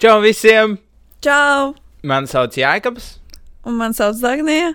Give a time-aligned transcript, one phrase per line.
[0.00, 0.78] Čau visiem!
[1.20, 1.74] Čau!
[2.02, 3.18] Mani sauc Jēkabs,
[3.68, 4.70] Un man sauc Dagnija.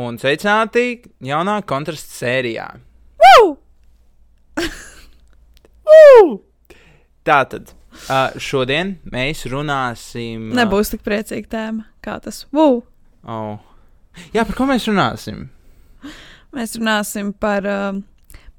[0.00, 2.68] un sveicināti jaunā kontrasta sērijā.
[3.20, 3.58] Woo!
[7.28, 7.74] Tātad,
[8.08, 10.48] uh, šodien mēs runāsim.
[10.54, 12.46] ā, Nebūs tik priecīga tēma kā tas.
[12.54, 12.80] Woo!
[13.28, 13.58] Oh.
[14.32, 15.50] Jā, par ko mēs runāsim?
[16.56, 18.00] Mēs runāsim par uh,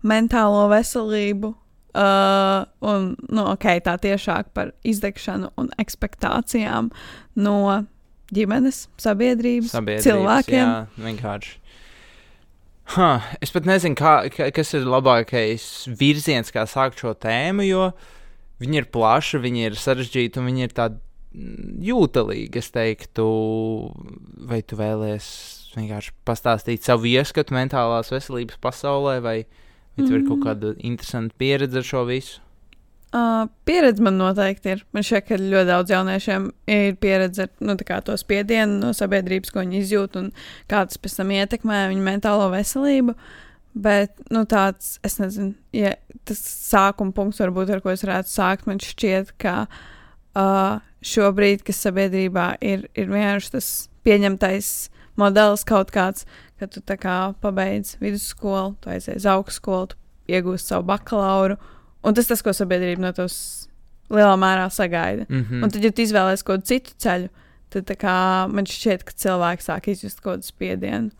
[0.06, 1.56] mentālo veselību.
[1.92, 6.88] Uh, un, nu, ok, tā tiešāk par izdegšanu un expectācijām
[7.36, 7.56] no
[8.32, 10.62] ģimenes, sabiedrības, Sabiedrības, cilvēkiem.
[10.62, 11.58] Jā, vienkārši.
[12.96, 15.66] Huh, es pat nezinu, kā, ka- kas ir labākais
[16.00, 17.90] virziens, kā sākt šo tēmu, jo
[18.64, 20.98] viņi ir plaši, viņi ir sarežģīti un viņi ir tādi
[21.36, 22.60] mm, jūtalīgi.
[22.64, 23.28] Es teiktu,
[24.48, 25.28] vai tu vēlies
[25.76, 29.38] vienkārši pastāstīt savu ieskatu mentālās veselības pasaulē, vai,
[30.02, 30.46] vai tev ir kaut Mm.
[30.48, 32.40] kāda interesanta pieredze ar šo visu?
[33.12, 34.86] Uh, pieredze man noteikti ir.
[34.96, 39.66] Man šķiet, ka ļoti daudz jauniešiem ir pieredze ar nu, to spiedienu no sabiedrības, ko
[39.66, 40.30] viņi izjūt un
[40.72, 43.18] kā tas pēc tam ietekmē viņu mentālo veselību.
[43.76, 48.66] Bet nu, tāds, es nezinu, ja tas sākuma punkts, varbūt, ar ko es varētu sākt,
[48.68, 53.70] man šķiet, ka uh, šobrīd, kas sabiedrībā ir, ir vienkārši tas
[54.08, 54.90] pieņemtais
[55.20, 56.24] modelis kaut kāds,
[56.62, 56.82] ka tu
[57.42, 59.98] pabeidz vidusskolu, tu aizies uz augstskolu, tu
[60.32, 61.58] iegūsi savu bakalauru.
[62.06, 63.68] Un tas tas, ko sabiedrība no tevis
[64.12, 65.26] lielā mērā sagaida.
[65.30, 65.64] Mm -hmm.
[65.64, 67.30] Un tad, ja tu izvēlēsies kādu citu ceļu,
[67.70, 68.16] tad tā kā,
[68.52, 71.12] man šķiet, ka cilvēks sāk izjust kaut kādu spiedienu.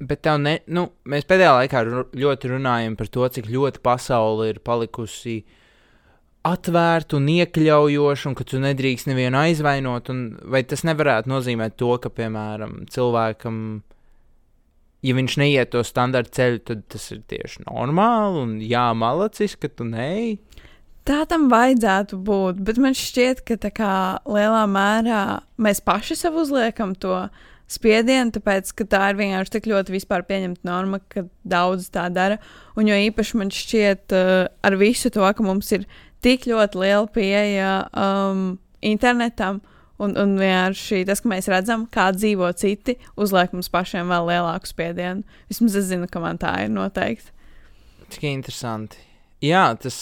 [0.00, 1.82] Bet tev ne, nu, mēs pēdējā laikā
[2.14, 5.44] ļoti runājam par to, cik ļoti pasaule ir palikusi
[6.46, 10.10] atvērta un iekļaujoša, un ka tu nedrīkst nevienu aizvainot.
[10.10, 13.82] un Vai tas nevarētu nozīmēt to, ka, piemēram, cilvēkam,
[15.04, 19.86] ja viņš neiet to standarta ceļu, tad tas ir tieši normāli un jāmalacis, ka tu
[19.88, 20.38] neej?
[21.08, 23.92] Tā tam vajadzētu būt, bet man šķiet, ka kā
[24.28, 25.22] lielā mērā
[25.56, 27.22] mēs paši sev uzliekam to
[27.68, 32.36] spiedienu, tāpēc ka tā ir vienkārši tik ļoti vispār pieņemta norma, ka daudz tā dara.
[32.76, 35.88] Un jo īpaši man šķiet, uh, ar visu to, ka mums ir
[36.24, 39.62] tik ļoti liela pieeja um, internetam.
[39.98, 44.70] Un, un vienkārši tas, ka mēs redzam, kā dzīvo citi, uzliek mums pašiem vēl lielāku
[44.70, 45.24] spiedienu.
[45.50, 47.32] Vismaz es zinu, ka man tā ir noteikti.
[48.14, 49.00] Cik interesanti.
[49.42, 49.98] Jā, tas.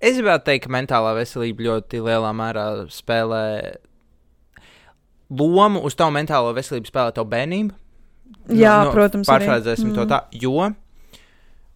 [0.00, 3.44] Es gribētu teikt, ka mentālā veselība ļoti lielā mērā spēlē
[5.32, 7.76] lomu uz tavu mentālo veselību, spēlē tavu bērnību.
[8.56, 9.46] Jā, protams, arī.
[9.46, 10.08] Pārfrāzēsim to Mm.
[10.10, 10.72] tā, jo.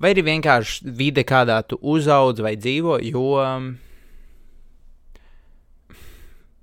[0.00, 3.41] Vai arī vienkārši vide, kādā tu uzaudz vai dzīvo, jo.
[3.41, 3.77] um,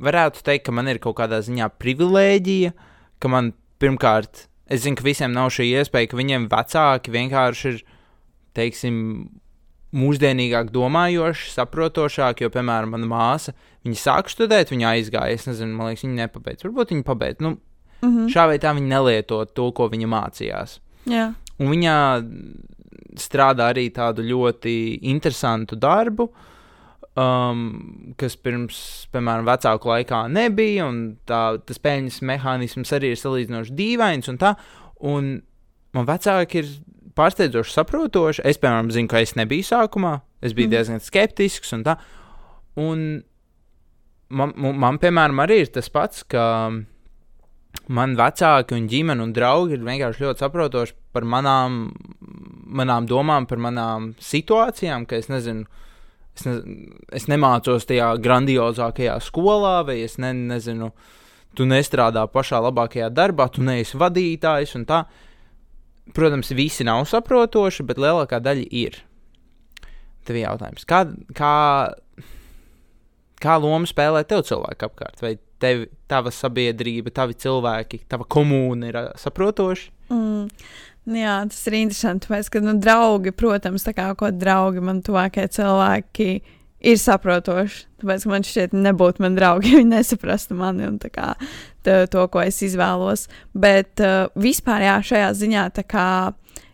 [0.02, 2.74] Varētu teikt, ka man ir kaut kādā ziņā privilēģija,
[3.22, 7.84] ka man pirmkārt, es zinu, ka visiem nav šī iespēja, ka viņiem vecāki vienkārši ir,
[8.58, 8.96] teiksim,
[9.94, 13.54] mūsdienīgāk domājoši, saprotošāki, jo, piemēram, mana māsa,
[13.86, 16.66] viņa sāk studēt, viņa aizgāja, es nezinu, man liekas, viņa nepabeidz.
[16.66, 17.46] Varbūt viņa pabeidz.
[17.46, 17.58] Nu,
[18.04, 18.28] Mm -hmm.
[18.36, 20.80] šā vai tā viņa nelieto to, ko viņa mācījās.
[21.08, 21.34] Jā.
[21.60, 21.96] Un viņa
[23.16, 26.30] strādā arī tādu ļoti interesantu darbu,
[27.20, 28.78] um, kas pirms,
[29.14, 30.88] piemēram, vecāku laikā nebija.
[30.90, 34.30] un Tā, tas peļņas mehānisms arī ir salīdzinoši dīvains.
[34.32, 34.56] Un tā,
[35.00, 35.34] un
[35.94, 36.72] man vecāki ir
[37.18, 38.42] pārsteidzoši saprotoši.
[38.50, 40.22] Es, piemēram, zinu, ka es nebiju sākumā.
[40.42, 40.74] Es biju Mhm.
[40.74, 41.98] diezgan skeptisks un tā.
[42.76, 43.24] Un
[44.30, 46.72] man, man, man, piemēram, arī ir tas pats, ka
[47.90, 51.92] man vecāki un ģimene un draugi ir vienkārši ļoti saprotoši par manām,
[52.66, 55.66] manām domām, par manām situācijām, ka es nezinu.
[56.34, 56.56] Es, ne,
[57.14, 60.90] es nemācos tajā grandiozākajā skolā, vai es ne, nezinu,
[61.58, 65.04] tu nestrādā pašā labākajā darbā, tu neesi vadītājs un tā.
[66.14, 68.98] Protams, visi nav saprotoši, bet lielākā daļa ir.
[70.28, 71.04] Tev ir jautājums, kā,
[71.36, 71.54] kā,
[73.44, 75.22] kā loma spēlē tev cilvēku apkārt?
[75.24, 79.92] Vai tev, tava sabiedrība, tavi cilvēki, tava komūna ir saprotoši?
[80.12, 80.50] Mm.
[81.04, 82.30] Jā, tas ir interesanti.
[82.30, 86.30] Tāpēc, ka nu, draugi, protams, tā kā ko draugi man tuvākie cilvēki
[86.84, 87.82] ir saprotoši.
[88.00, 91.34] Tāpēc, man šķiet, nebūtu man draugi, ja viņi nesaprastu mani un kā,
[91.84, 93.28] to, to, ko es izvēlos.
[93.52, 96.08] Bet uh, vispār, jā, šajā ziņā kā.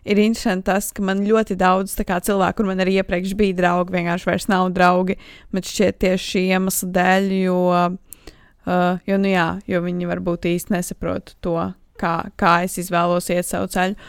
[0.09, 3.93] Ir interesanti tas, ka man ļoti daudz kā, cilvēku, kur man arī iepriekš bija draugi,
[3.93, 5.17] vienkārši vairs nav draugi.
[5.53, 10.73] Man šķiet, tieši šī iemesla dēļ, jo, uh, jo, nu jā, jo viņi varbūt īsti
[10.77, 11.57] nesaprot to,
[11.99, 13.99] kā, kā es izvēlos iet savu ceļu.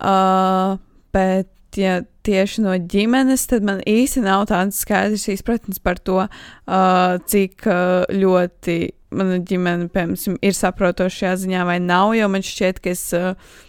[0.00, 0.76] Uh,
[1.14, 7.16] bet, ja tieši no ģimenes, tad man īsti nav tādas skaidras izpratnes par to, uh,
[7.30, 8.78] cik uh, ļoti
[9.14, 13.06] mana ģimene, piemēram, ir saprotoša šajā ziņā vai nav, jo man šķiet, ka es.
[13.14, 13.62] Uh,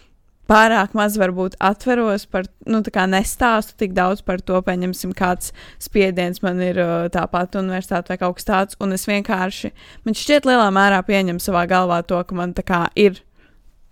[0.49, 5.51] pārāk maz varbūt atveros par, nu, tā kā nestāstu tik daudz par to, pieņemsim, kāds
[5.81, 9.73] spiediens man ir uh, tāpat universitāte vai kaut kas tāds, un es vienkārši,
[10.05, 13.23] man šķiet lielā mērā pieņem savā galvā to, ka man tā kā ir,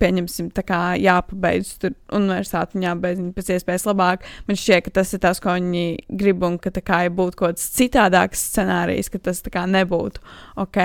[0.02, 4.28] pieņemsim, tā kā jāpabeidz tur universitāti un jābeidz viņu pēc iespējas labāk.
[4.48, 5.86] Man šķiet, ka tas ir tas, ko viņi
[6.20, 9.66] grib, un ka tā kā ja būtu kaut kāds citādāks scenārijs, ka tas tā kā
[9.70, 10.24] nebūtu
[10.64, 10.80] ok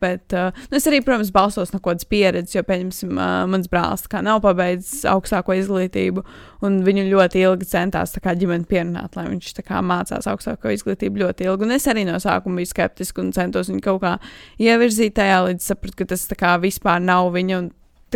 [0.00, 3.68] Bet uh, nu es arī, protams, balsos no kaut kādas pieredzes, jo, pieņemsim, uh, mans
[3.68, 6.24] brālis nav pabeidzis augstāko izglītību,
[6.64, 11.68] un viņu ļoti ilgi centās ģimene pierunāt, lai viņš kā, mācās augstāko izglītību ļoti ilgi.
[11.68, 14.14] Un es arī no sākuma biju skeptiski un centos viņu kaut kā
[14.56, 17.68] ievirzīt tajā, līdz sapratu, ka tas kā, vispār nav viņa, un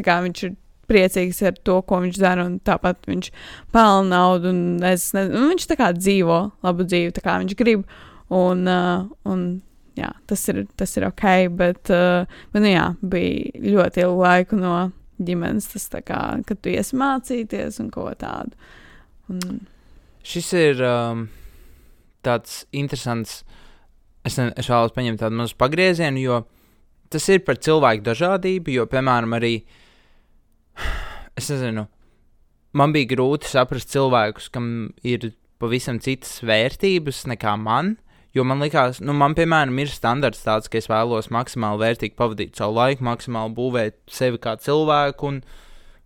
[0.02, 0.56] viņš ir
[0.88, 3.30] priecīgs ar to, ko viņš dara, un tāpat viņš
[3.72, 4.52] pelna naudu,
[4.88, 7.86] es, ne, un viņš tā kā dzīvo labu dzīvi, tā kā viņš grib.
[8.34, 9.44] Un, uh, un
[9.98, 11.24] jā, tas ir, tas ir ok,
[11.56, 14.74] bet, uh, bet nu, jā, bija ļoti ilgu laiku no
[15.24, 18.56] ģimenes, tas tā kā, kad tu iesi mācīties un ko tādu.
[19.30, 19.62] Un...
[20.24, 21.28] Šis ir um,
[22.24, 23.42] tāds interesants.
[24.24, 26.42] Es, ne, es vēlos paņemt tādu mazu pagriezienu, jo
[27.12, 28.72] tas ir par cilvēku dažādību.
[28.72, 29.58] Jo, piemēram, arī
[31.38, 31.86] es nezinu,
[32.76, 34.66] man bija grūti saprast cilvēkus, kam
[35.06, 35.32] ir
[35.62, 37.96] pavisam citas vērtības nekā man.
[38.34, 42.58] Jo man liekas, nu, man, piemēram, ir standarts tāds, ka es vēlos maksimāli vērtīgi pavadīt
[42.58, 45.40] savu laiku, maksimāli būvēt sevi kā cilvēku un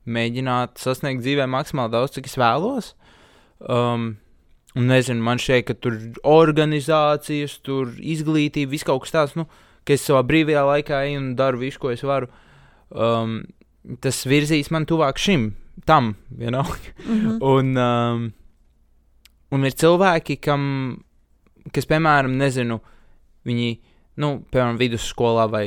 [0.08, 2.92] mēģināt sasniegt dzīvē maksimāli daudz, cik es vēlos.
[3.64, 4.18] Um,
[4.76, 5.96] Un nezinu, man šķiet, ka tur
[6.28, 9.46] organizācijas, tur izglītība, viss kaut kas tāds, nu,
[9.88, 12.28] ka es savā brīvajā laikā eju un daru visu, ko es varu.
[12.92, 13.40] Um,
[14.00, 15.52] tas virzīs man tuvāk šim,
[15.88, 16.66] tam, you know?
[17.06, 17.38] mm -hmm.
[17.54, 18.32] un, um,
[19.50, 21.04] un ir cilvēki, kam
[21.74, 22.80] kas, piemēram, nezinu,
[23.48, 23.70] viņi,
[24.22, 25.64] nu, piemēram, vidusskolā vai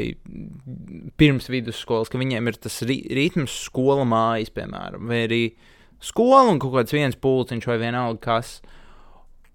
[1.19, 5.41] pirms vidusskolas, ka viņiem ir tas ri ritms, skola mājas, piemēram, vai arī
[6.01, 8.59] skola un kaut kāds viens pulciņš vai vienalga kas.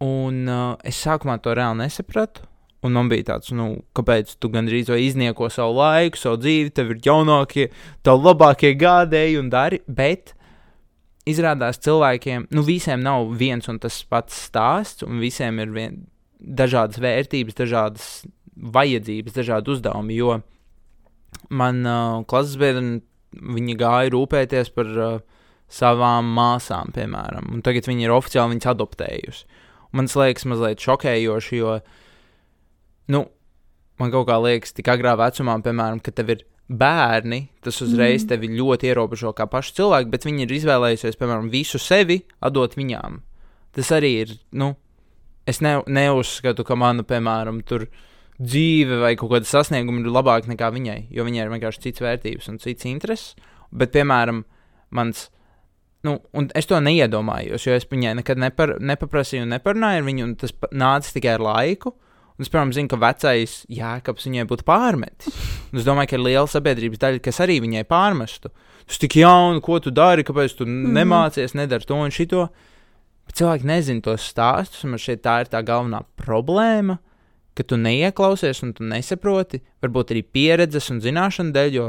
[0.04, 2.44] Un uh, es sākumā to reāli nesapratu.
[2.84, 6.92] Un man bija tāds, nu, kāpēc tu gandrīz vai iznieko savu laiku, savu dzīvi, tev
[6.92, 7.70] ir jaunākie,
[8.04, 10.34] tev labākie gādēji un dari, bet
[11.26, 15.96] izrādās cilvēkiem, nu, visiem nav viens un tas pats stāsts, un visiem ir vien,
[16.38, 18.10] dažādas vērtības, dažādas
[18.56, 20.16] vajadzības, dažādi uzdevumi.
[20.20, 20.38] Jo
[21.50, 23.00] man uh, klases biedri
[23.36, 25.18] viņi gāja rūpēties par uh,
[25.66, 29.46] savām māsām, piemēram, un tagad viņi ir oficiāli viņas adoptējusi.
[29.96, 31.78] Man liekas, mazliet šokējoši, jo
[33.12, 33.24] nu,
[34.00, 38.30] man kaut kā liekas, tik agrā vecumā, piemēram, ka tev ir bērni, tas uzreiz mm.
[38.32, 43.20] tevi ļoti ierobežo kā pašu cilvēku, bet viņi ir izvēlējušies, piemēram, visu sevi atdot viņām.
[43.76, 44.72] Tas arī ir, nu,
[45.46, 47.86] es ne, neuzskatu, ka mana, piemēram, tur
[48.36, 52.50] dzīve vai kaut kāda sasnieguma ir labāka nekā viņai, jo viņai ir vienkārši cits vērtības
[52.52, 53.36] un cits intereses.
[53.70, 54.44] Bet, piemēram,
[54.94, 55.28] mans.
[56.06, 60.26] Nu, un es to neiedomājos, jo es viņai nekad nepar, nepaprasīju un neparunāju ar viņu,
[60.28, 61.96] un tas nāca tikai ar laiku.
[62.36, 65.36] Un es, piemēram, zinu, ka vecais jēkabs viņai būtu pārmetis.
[65.72, 68.52] Un es domāju, ka ir liela sabiedrības daļa, kas arī viņai pārmestu.
[68.86, 72.46] Tas tik jaunu, ko tu dari, kāpēc tu mm nemācies, nedari to un šito.
[73.26, 77.00] Bet cilvēki nezina tos stāstus, un man šeit tā ir tā galvenā problēma,
[77.56, 81.88] ka tu neieklausies un tu nesaproti, varbūt arī pieredzes un zināšanu dēļ, jo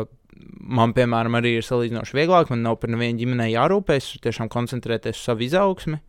[0.63, 5.27] man, piemēram, arī ir salīdzinoši vieglāk, man nav par nevienu ģimenei jārūpējas, tiešām koncentrēties uz
[5.27, 5.99] savu izaugsmi.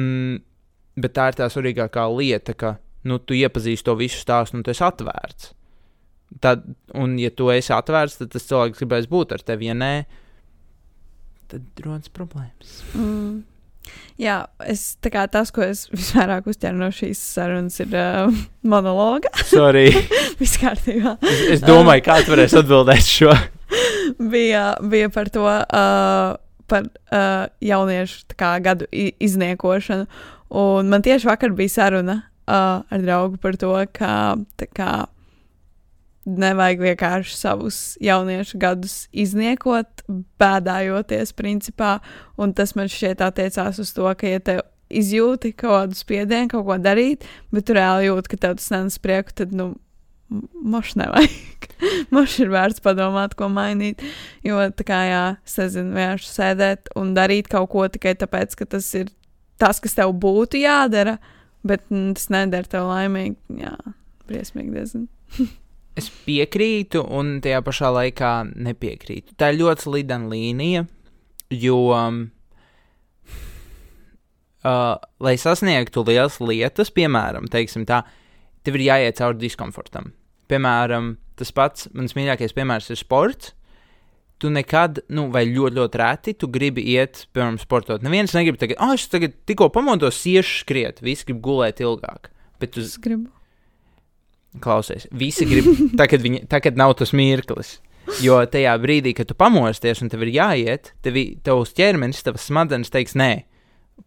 [0.00, 0.42] Mm,
[1.00, 2.76] bet tā ir tā svarīgākā lieta, ka
[3.08, 5.52] nu, tu iepazīsti to visu stāstu un tu esi atvērts.
[6.42, 6.64] Tad,
[6.98, 9.68] un, ja tu esi atvērts, tad tas cilvēks gribēs būt ar tevi.
[9.70, 9.92] Ja nē,
[11.52, 12.80] tad rodas problēmas.
[12.96, 13.42] Mm.
[14.18, 14.36] Jā,
[14.70, 18.32] es, kā, tas, ko es visvairāk uztveru no šīs sarunas, ir uh,
[18.74, 19.32] monologa.
[19.46, 19.90] Sorry.
[20.40, 21.18] Viss kārtībā.
[21.20, 23.34] Es, es domāju, kā tu varēsi atbildēt šo.
[24.34, 26.36] bija, bija par to, uh,
[26.70, 30.08] par uh, jauniešu kā, gadu izniekošanu.
[30.54, 34.36] Un man tieši vakar bija saruna uh, ar draugu par to, ka
[34.76, 34.92] kā,
[36.24, 40.04] nevajag vienkārši savus jauniešu gadus izniekot,
[40.40, 41.98] bēdājoties, principā.
[42.40, 46.66] Un tas man šķiet attiecās uz to, ka, ja tev izjūti kaut kādu spiedienu, kaut
[46.68, 49.72] ko darīt, bet tu reāli jūti, ka tev tas nenes prieku, tad, nu,
[50.64, 51.68] moš nevajag.
[52.14, 54.02] moš ir vērts padomāt, ko mainīt.
[54.46, 58.68] Jo, tā kā, jā, es nezinu, vienkārši sēdēt un darīt kaut ko tikai tāpēc, ka
[58.76, 59.12] tas ir
[59.60, 61.18] tas, kas tev būtu jādara,
[61.66, 63.36] bet mm, tas nedara tev laimīgi.
[63.64, 63.76] Jā,
[64.30, 65.10] briesmīgi diezgan.
[65.94, 69.36] Es piekrītu, un tajā pašā laikā nepiekrītu.
[69.38, 70.80] Tā ir ļoti slidena līnija,
[71.54, 72.16] jo, um,
[74.66, 78.00] uh, lai sasniegtu lielas lietas, piemēram, tā,
[78.66, 80.10] tev ir jāiet cauri diskomfortam.
[80.50, 83.54] Piemēram, tas pats mans mīļākais piemērs ir sports.
[84.42, 88.02] Tu nekad, nu, vai ļoti, ļoti reti, tu gribi iet, piemēram, sportot.
[88.04, 92.30] Neviens negrib tagad, ah, oh, es tagad tikko pamodos, iešu skriet, visi grib gulēt ilgāk.
[92.60, 93.30] Bet tu Es gribu.
[94.60, 95.66] klausies, visi grib,
[96.00, 97.78] tagad, viņi, tagad nav tas mirklis.
[98.20, 102.92] Jo tajā brīdī, kad tu pamosties un tev ir jāiet, tev, tavs ķermenis, tavs smadzenes
[102.92, 103.46] teiks, nē,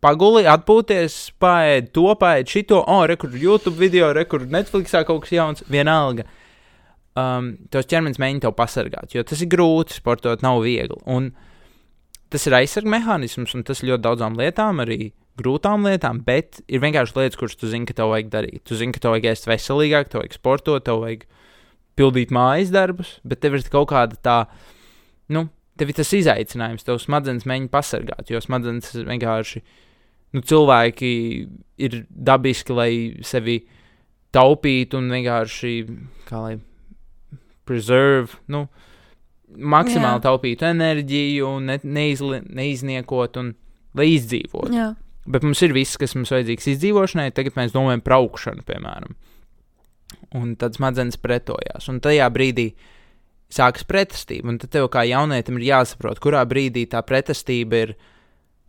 [0.04, 5.66] paguli, atpūties, paēd to, paēd šito, oh, rekur YouTube video, rekur Netflixā kaut kas jauns,
[5.72, 6.28] vienalga.
[7.18, 11.00] Um, tos ķermenis mēģina tev pasargāt, jo tas ir grūti, sportot nav viegli.
[11.10, 11.32] Un
[12.30, 17.16] tas ir aizsardzības mehānisms, un tas ļoti daudzām lietām, arī grūtām lietām, bet ir vienkārši
[17.18, 18.62] lietas, kuras tu zini, ka tev vajag darīt.
[18.70, 21.26] Tu zini, ka tev vajag ēst veselīgāk, tev vajag sportot, tev vajag
[21.98, 24.38] pildīt mājas darbus, bet tev ir kaut kāda tā,
[25.34, 25.48] nu,
[25.80, 29.64] tev ir tas izaicinājums, tev smadzenes mēģina pasargāt, jo smadzenes vienkārši,
[30.38, 31.12] nu, cilvēki
[31.88, 32.92] ir dabiski, lai
[33.26, 33.64] sevi
[34.38, 35.78] taupītu un vienkārši,
[36.30, 36.58] kā lai
[37.68, 38.66] preserve, nu,
[39.58, 40.24] maksimāli Jā.
[40.28, 43.54] taupītu enerģiju ne, neizli, neizniekot un
[43.98, 44.74] lai izdzīvotu.
[44.76, 44.92] Jā.
[45.28, 47.32] Bet mums ir viss, kas mums vajadzīgs izdzīvošanai.
[47.36, 49.16] Tagad mēs domājam par augšanu, piemēram.
[50.40, 51.88] Un tad smadzenes pretojās.
[51.92, 52.70] Un tajā brīdī
[53.52, 54.52] sākas pretestība.
[54.54, 57.94] Un tad tev kā jaunietim ir jāsaprot, kurā brīdī tā pretestība ir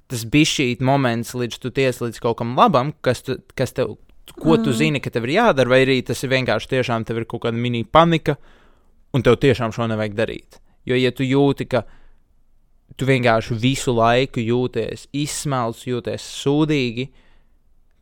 [0.09, 3.99] tas bišķīt moments, līdz tu tiec līdz kaut kam labam, kas, tu, kas tev,
[4.33, 4.79] ko tu Mm.
[4.79, 7.59] zini, ka tev ir jādara, vai arī tas ir vienkārši tiešām tev ir kaut kāda
[7.61, 8.39] mini panika,
[9.19, 10.61] un tev tiešām šo nevajag darīt.
[10.89, 11.83] Jo, ja tu jūti, ka
[12.97, 17.09] tu vienkārši visu laiku jūties izsmelts, jūties sūdīgi,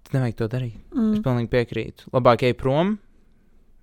[0.06, 0.78] tad nevajag to darīt.
[0.92, 1.23] Es Mm.
[1.25, 2.12] pilnīgi piekrītu.
[2.14, 2.99] Labāk ej prom.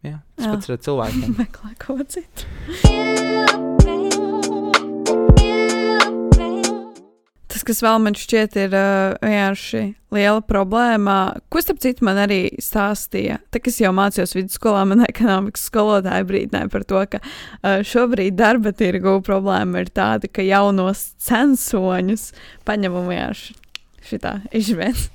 [0.03, 0.53] Jā, tas Jā.
[0.55, 1.35] pats ar cilvēkiem.
[1.41, 3.72] Meklē ko citu.
[7.53, 9.81] Tas, kas vēl man šķiet, ir uh, vienkārši
[10.13, 11.17] liela problēma,
[11.53, 13.37] ko starp citu man arī stāstīja.
[13.53, 18.39] Tā kā es jau mācījos vidusskolā, man ekonomikas skolotāja brīdināja par to, ka uh, šobrīd
[18.39, 22.31] darba tirgu problēma ir tāda, ka jaunos censoņus
[22.65, 23.59] paņem un vienkārši
[24.09, 25.11] šitā izžvēs.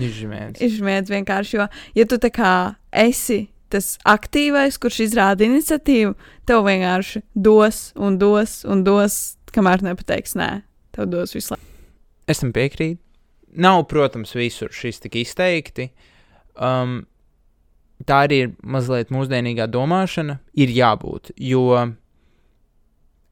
[0.00, 0.60] Izžmēns.
[0.64, 2.52] Izžvēs vienkārši, jo, ja tu tā kā
[2.92, 6.12] esi tas aktīvais, kurš izrāda iniciatīvu,
[6.48, 10.50] tev vienkārši dos un dos un dos, kamēr nepateiks nē.
[10.92, 11.68] Tev dos visu laiku.
[12.30, 13.00] Es tam piekrītu.
[13.62, 15.90] Nav, protams, visur šis tik izteikti.
[16.56, 17.02] Um,
[18.08, 20.38] tā arī ir mazliet mūsdienīgā domāšana.
[20.56, 21.66] Ir jābūt, jo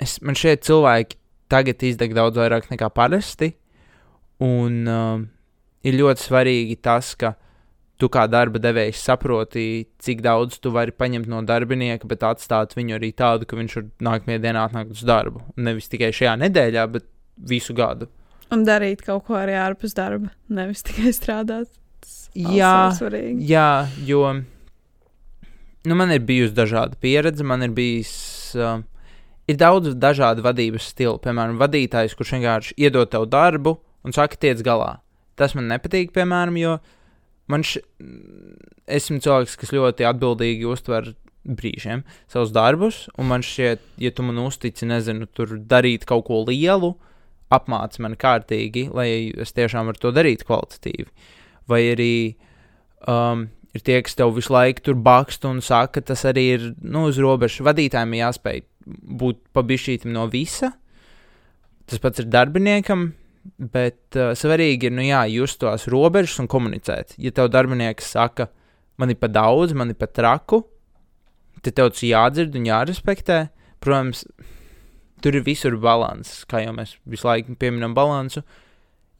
[0.00, 1.16] es, man šeit cilvēki
[1.50, 3.54] tagad izdeg daudz vairāk nekā parasti.
[4.44, 5.24] Un um,
[5.84, 7.34] ir ļoti svarīgi tas, ka
[8.00, 9.64] tu kā darba devējs saproti,
[10.00, 13.88] cik daudz tu vari paņemt no darbinieka, bet atstāt viņu arī tādu, ka viņš var
[14.08, 15.42] nākamajā dienā atnākt uz darbu.
[15.60, 17.08] Nevis tikai šajā nedēļā, bet
[17.48, 18.10] visu gadu.
[18.50, 21.70] Un darīt kaut ko arī ārpus darba, nevis tikai strādāt.
[22.34, 22.90] Jā.
[23.42, 23.70] Jā,
[24.06, 24.24] jo
[25.84, 27.44] nu, man ir bijusi dažāda pieredze.
[27.46, 28.12] Man ir bijis
[28.58, 28.82] uh,
[29.50, 31.18] ir daudz dažādu vadības stilu.
[31.22, 34.98] Piemēram, vadītājs, kurš vienkārši iedod tev darbu un saka, tiec galā.
[35.38, 36.76] Tas man nepatīk, piemēram, jo
[37.50, 37.82] man š...
[38.90, 44.42] esmu cilvēks, kas ļoti atbildīgi uztver brīžiem savus darbus, un man šķiet, ja tu man
[44.42, 46.92] uztici, nezinu, tur darīt kaut ko lielu,
[47.54, 49.08] apmāci man kārtīgi, lai
[49.42, 51.08] es tiešām varu to darīt kvalitatīvi.
[51.70, 52.14] Vai arī
[53.10, 56.68] um, ir tie, kas tev visu laiku tur bakst un saka, ka tas arī ir
[56.82, 57.64] nu, uz robežas.
[57.66, 58.62] Vadītājiem ir jāspēj
[59.20, 60.72] būt pabišķītam no visa.
[61.90, 63.10] Tas pats ir darbiniekam,
[63.72, 67.16] bet uh, svarīgi ir, nu jā, just tās robežas un komunicēt.
[67.18, 68.50] Ja tev darbinieks saka,
[69.00, 70.62] man ir pa daudz, man ir pa traku,
[71.64, 73.42] tad tev tas jādzird un jārespektē.
[73.80, 74.26] Protams,
[75.24, 78.42] tur ir visur līdzsvars, kā jau mēs visu laiku pieminam balansu.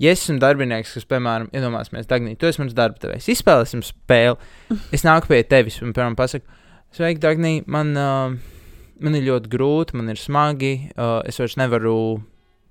[0.01, 4.39] Ja es esmu darbinieks, kas, piemēram, iedomāsimies, Dārgīt, tu esi mans darba devējs, izspēlēsim spēli.
[4.97, 6.49] Es nāku pie tevis un, piemēram, pasaku,
[6.97, 8.33] sveiki, Dārgīt, man, uh,
[9.05, 11.97] man ir ļoti grūti, man ir smagi, uh, es vairs nevaru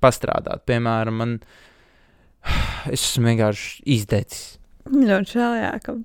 [0.02, 0.66] pastrādāt.
[0.70, 1.36] Piemēram, man,
[2.94, 4.56] es esmu vienkārši izdecis.
[4.90, 6.02] Ļoti žēl, Jākab.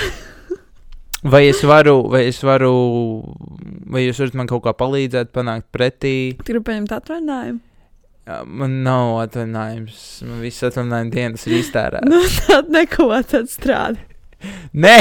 [1.24, 2.72] Vai es varu, vai es varu,
[3.88, 6.34] vai jūs varat man kaut kā palīdzēt, panākt pretī?
[6.40, 7.60] Tu gribi paņemt atvaļinājumu?
[8.48, 9.96] Man nav atvaļinājums.
[10.28, 12.08] Man viss atvaļinājuma dienas ir iztērētas.
[12.12, 14.00] Nu, tad neko tad strādā.
[14.84, 14.98] Nē,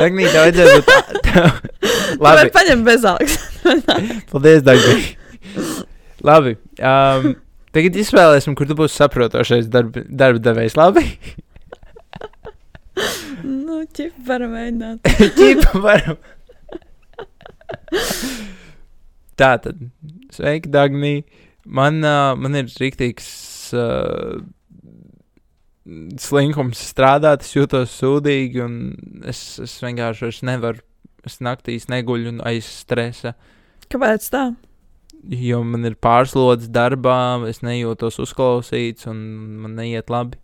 [0.00, 2.40] Dārgīt, tev vajadzētu būt tā- tev- Labi.
[2.40, 3.36] Labi, Paņem bezalgas.
[4.32, 5.84] paldies, Dārgīt.
[6.26, 6.56] Labi.
[6.80, 7.34] Um,
[7.76, 10.74] tagad izvēlēsim, kur tu būsi saprotošais darba, darba devējs.
[10.80, 11.04] Labi,
[13.80, 15.10] nu, ķip, varam mēģināt.
[15.38, 16.20] ķipa varam.
[19.40, 19.82] Tā tad,
[20.36, 21.36] sveiki, Dārgīt.
[21.64, 23.28] Man, uh, man ir rīktīgs
[23.76, 24.40] uh,
[26.20, 30.86] slinkums strādāt, es jūtos sūdīgi, un es, es vienkārši vairs nevaru.
[31.28, 33.34] Es naktīs neguļu un aiz stresa.
[33.92, 34.44] Kāpēc tā?
[35.28, 39.18] jo man ir pārslodzes darbā, es nejūtos uzklausīts un
[39.64, 40.38] man neiet labi.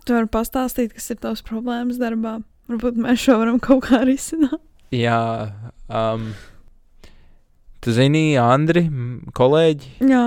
[0.00, 2.38] Tu vari pastāstīt, kas ir tavs problēmas darbā.
[2.72, 4.60] Varbūt mēs šo varam kaut kā risināt.
[4.92, 5.18] Jā,
[5.88, 6.30] um,
[7.84, 8.86] tu zini, Andri,
[9.36, 10.24] kolēģi, Jā,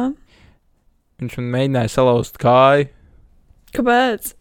[1.22, 2.88] viņš man mēģināja salauzt kāju.
[3.78, 4.32] kāpēc?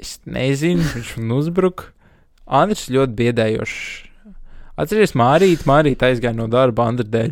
[0.00, 1.90] Es nezinu, viņš man uzbruka.
[2.44, 3.76] Andris ļoti biedējošs.
[4.80, 7.30] Atceries, Mārīt, Mārīt aizgāja no darba Andra dēļ.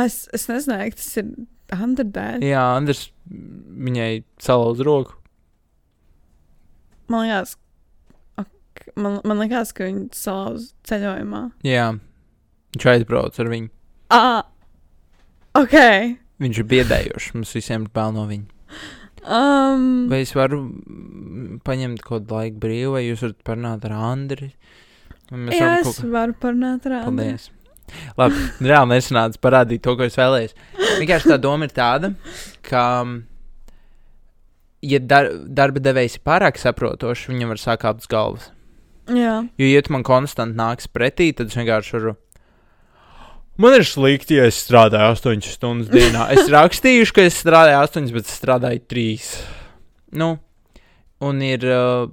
[0.00, 1.30] Es, es nezināju, ka tas ir
[1.76, 2.44] Andra dēļ.
[2.48, 4.10] Jā, Andris viņai
[4.42, 5.19] salauza roku.
[7.10, 7.56] Man liekas,
[8.38, 8.48] ak,
[8.94, 11.42] man, man liekas, ka viņi salauz ceļojumā.
[11.66, 11.90] Jā,
[12.76, 13.70] viņš aizbrauca ar viņu.
[14.14, 14.40] Ah,
[15.58, 15.76] ok.
[16.40, 17.32] Viņš ir biedējošs.
[17.36, 18.48] Mums visiem ir bail no viņa.
[19.20, 23.96] Um, Vai es varu mm, paņemt kaut kādu laiku brīvu, vai jūs varat parunāt ar
[23.98, 24.54] Andri?
[25.28, 27.26] Vai Mēs jā, es kaut varu parunāt ar Andru.
[27.26, 27.50] Paldies.
[28.16, 30.54] Labi, reāli nesanāca parādīt to, ko es vēlējos.
[31.02, 32.12] Vienkārši tā doma ir tāda,
[32.66, 32.84] ka,
[34.82, 38.50] ja dar, darba devējs ir pārāk saprotošs, viņam var sākt uz galvas.
[39.10, 42.16] Jā, Jo, ja tu man konstanti nāks pretī, tad es vienkārši varu.
[43.60, 46.28] Man ir slikti, ja es strādāju 8 stundas dienā.
[46.32, 49.32] Es rakstījuši, ka es strādāju 8, bet es strādāju 3.
[50.20, 50.30] Nu,
[51.26, 52.06] un ir, uh,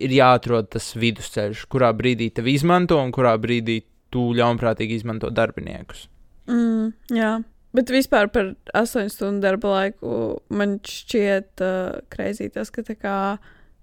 [0.00, 3.82] ir jāatrod tas vidusceļš, kurā brīdī tevi izmanto un kurā brīdī
[4.14, 6.06] tu ļaunprātīgi izmanto darbiniekus.
[6.46, 7.34] mm, jā.
[7.74, 13.14] Bet vispār par 8 stundu darba laiku man šķiet uh, kreizī tas, ka tā kā,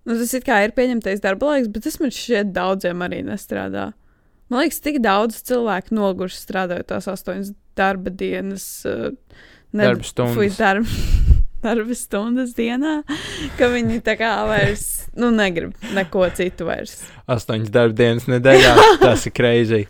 [0.07, 3.89] nu, tas it kā ir pieņemtais darba laiks, bet tas man šķiet daudziem arī nestrādā.
[4.51, 8.67] Man liekas, tik daudz cilvēku noguši strādājot tās 8 darba dienas.
[8.87, 9.11] Uh,
[9.71, 10.57] Darba stundas.
[10.59, 10.87] Darba,
[11.65, 12.97] darba stundas dienā,
[13.59, 14.87] ka viņi tā kā vairs,
[15.19, 16.97] nu, negrib neko citu vairs.
[17.31, 18.73] 8 darba dienas nedēļā.
[19.03, 19.85] Tas ir kreizī.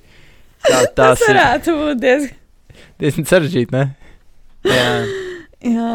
[0.66, 2.38] Tā, tas Tas ir varētu būt diezgan.
[3.02, 3.86] Diezgan sarežģīti, ne?
[4.70, 4.90] Jā.
[5.62, 5.94] Jā,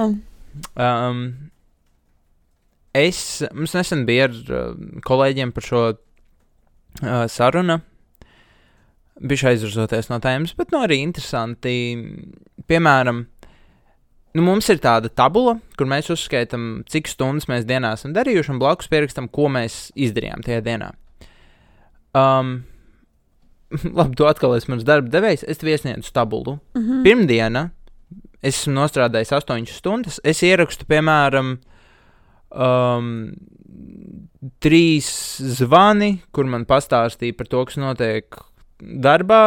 [0.74, 1.50] Um,
[2.94, 4.72] es, mums nesen bija ar uh,
[5.06, 7.80] kolēģiem par šo uh, sarunu.
[9.16, 11.72] Bija aizvirzoties no tēmas, bet nu, arī interesanti.
[12.68, 13.22] Piemēram,
[14.36, 18.60] nu, mums ir tāda tabula, kur mēs uzskaitām, cik stundas mēs dienā esam darījuši, un
[18.60, 20.90] blakus pierakstam, ko mēs izdarījām tajā dienā.
[22.16, 22.58] Um,
[23.98, 26.58] labi, tu atkal esi mans darba devējs, es tev iesniedzu tabulu.
[26.78, 27.02] mhm.
[27.06, 27.68] Pirmdiena
[28.42, 30.20] es esmu nostrādājis 8 stundas.
[30.24, 31.56] Es ierakstu, piemēram,
[32.54, 33.08] um,
[34.62, 35.08] trīs
[35.58, 38.38] zvani, kur man pastāstīja par to, kas notiek
[38.80, 39.42] darbā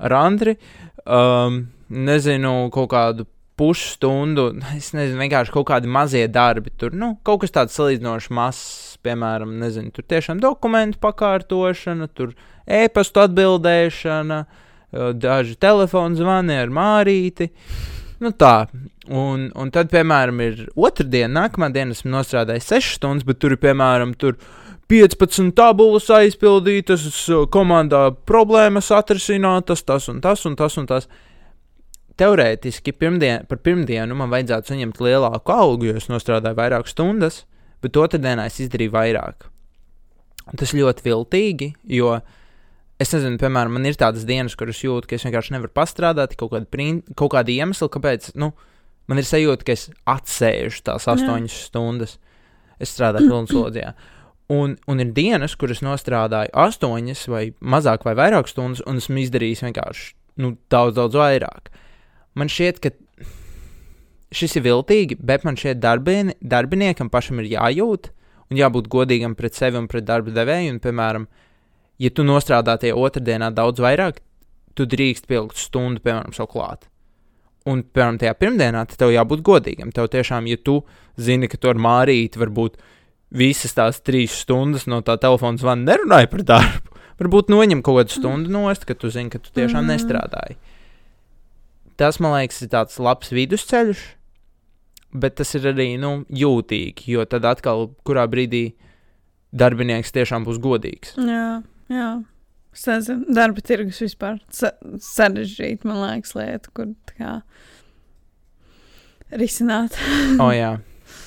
[0.00, 0.56] ar Andri.
[1.04, 3.26] Um, nezinu, kaut kādu
[3.60, 6.72] pusstundu, es nezinu, vienkārši kaut kādi mazie darbi.
[6.80, 12.34] Tur nu, kaut kas tāds salīdzinoši mazs, piemēram, nezinu, tur tiešām dokumentu pakārtošana, tur
[12.66, 14.42] e-pastu atbildēšana,
[15.20, 17.50] daži telefonu zvani ar mārīti.
[18.20, 18.66] Nu tā,
[19.08, 23.60] un, un tad, piemēram, ir otrdiena, nākamā diena esmu nostrādājis 6 stundas, bet tur ir,
[23.62, 24.36] piemēram, tur
[24.90, 27.06] 15 tabulas aizpildītas,
[27.54, 31.06] komandā problēmas atrisinātas, tas un tas un tas un tas.
[32.20, 37.46] Teorētiski pirmdien, par pirmdienu man vajadzētu saņemt lielāku algu, jo es nostrādāju vairāk stundas,
[37.84, 39.48] bet otrdienā es izdarīju vairāk.
[40.50, 42.14] Un tas ļoti viltīgi, jo
[43.00, 46.52] es nezinu, piemēram, man ir tādas dienas, kuras jūtu, ka es vienkārši nevaru pastrādāt, kaut
[46.54, 48.50] kāda, prin, kaut kāda iemesla, kāpēc nu,
[49.10, 51.16] man ir sajūta, ka es atsēžu tās Jā.
[51.16, 52.16] astoņas stundas.
[52.80, 53.92] Es strādāju pilnslodzījā.
[54.50, 59.62] Un, un ir dienas, kuras nostrādāju astoņas vai mazāk vai vairāk stundas, un esmu izdarījis
[59.68, 60.06] vienkārši
[60.42, 61.70] nu, daudz, daudz vairāk.
[62.38, 62.92] Man šķiet, ka
[64.34, 68.10] šis ir viltīgi, bet man šķiet, darbini, darbiniekam pašam ir jājūt
[68.50, 70.74] un jābūt godīgam pret sevi un pret darba devēju.
[70.74, 71.26] Un, piemēram,
[72.02, 74.22] ja tu nostrādā tajā otrdienā daudz vairāk,
[74.74, 76.86] tu drīkst pielikt stundu, piemēram, savu klāt.
[77.68, 79.90] Un, piemēram, tajā pirmdienā tev jābūt godīgam.
[79.92, 80.80] Tev tiešām, ja tu
[81.20, 82.78] zini, ka tu ar mārīti varbūt
[83.30, 88.16] visas tās trīs stundas no tā telefona zvana nerunāji par darbu, varbūt noņem kaut kādu
[88.16, 89.90] stundu nost, ka tu zini, ka tu tiešām Mhm.
[89.92, 90.56] nestrādāji.
[92.00, 93.98] Tas, man liekas, ir tāds labs vidusceļš,
[95.12, 98.70] bet tas ir arī nu, jūtīgi, jo tad atkal, kurā brīdī
[99.50, 101.16] darbinieks tiešām būs godīgs.
[101.18, 102.10] jā, jā.
[102.70, 104.70] Es nezinu, darba tirgus vispār sa
[105.02, 107.32] sarežģīta, man liekas, lieta, kur tā kā
[109.34, 109.98] risināt.
[110.36, 110.76] O, oh, jā.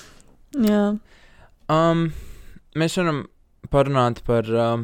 [0.72, 0.86] jā,
[1.72, 2.10] Um,
[2.76, 3.22] mēs varam
[3.72, 4.84] parunāt par um,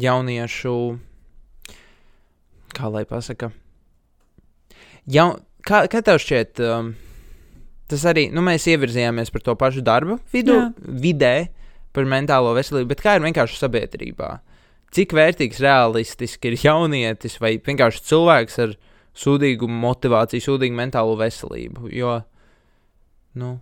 [0.00, 0.72] jauniešu,
[2.76, 3.52] kā lai pasaka,
[5.06, 6.88] Jau, kā, kā tev šķiet, um,
[7.90, 10.70] tas arī, nu, mēs ievirzījāmies par to pašu darbu vidu, Jā.
[11.04, 11.34] vidē,
[11.96, 14.30] par mentālo veselību, bet kā ir vienkārši sabiedrībā?
[14.96, 18.74] Cik vērtīgs, realistiski ir jaunietis vai vienkārši cilvēks ar
[19.16, 21.90] sūdīgu motivāciju, sūdīgu mentālo veselību.
[21.96, 22.18] Jo,
[23.40, 23.56] nu,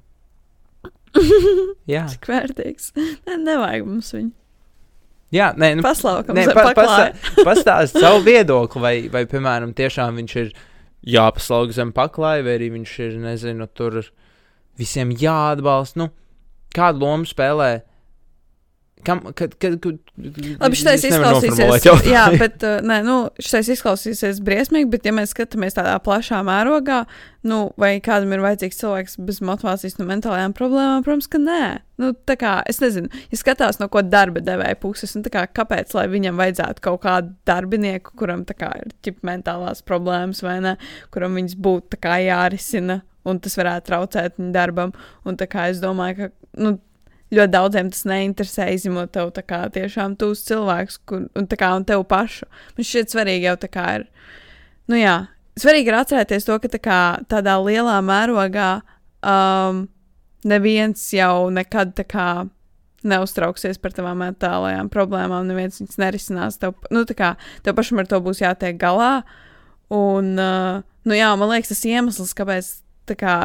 [1.91, 2.07] jā.
[2.13, 2.93] Cik vērtīgs.
[2.97, 4.33] Nē, nevajag mums viņu.
[5.35, 7.07] Jā, nē, nu, Paslaukam, nē, pa, pastā,
[7.43, 10.53] pastāst savu viedokli, vai, vai, piemēram, tiešām viņš ir
[11.05, 14.01] jāpaslauk zem paklāja, vai arī viņš ir, nezinu, tur
[14.81, 16.01] visiem jāatbalsta.
[16.01, 16.11] Nu,
[16.75, 17.85] kādu lomu spēlē?
[19.05, 22.07] Kam, kad, kad, kad, Labi, nevaru izklausīsies.
[22.15, 27.03] Jā, bet, uh, nē, nu, šitais izklausīsies briesmīgi, bet, ja mēs skatāmies tādā plašā mērogā,
[27.49, 31.65] nu, vai kādam ir vajadzīgs cilvēks bez motivācijas, no mentālajām problēmām, protams, ka nē.
[32.01, 35.93] Nu, tā kā, es nezinu, ja skatās no ko darba devēja puses, nu, kā, kāpēc,
[35.99, 40.79] lai viņam vajadzētu kaut kādu darbinieku, kuram, tā kā, ir ķip mentālās problēmas vai ne,
[41.15, 46.25] kuram viņas būtu, jārisina, un tas varētu traucēt viņa darbam, un, tā kā, es domāju,
[46.25, 46.77] ka, nu,
[47.37, 51.71] ļoti daudziem tas neinteresē, izņemot tev tā kā tiešām tūs cilvēks, kur, un tā kā
[51.77, 52.49] un tev pašu.
[52.77, 54.09] Man šķiet svarīgi jau tā kā ir,
[54.91, 55.17] nu jā,
[55.61, 58.71] svarīgi ir atcerēties to, ka tā kā tādā lielā mērogā
[59.25, 59.87] um,
[60.45, 62.29] neviens jau nekad tā kā
[63.05, 66.57] neuztrauksies par tavām mentālajām problēmām, neviens viņas nerisinās.
[66.61, 69.19] Tev, nu, tā kā tev pašam ar to būs jātiek galā.
[69.93, 72.71] Un, uh, nu jā, man liekas, tas iemesls, kāpēc
[73.21, 73.37] kā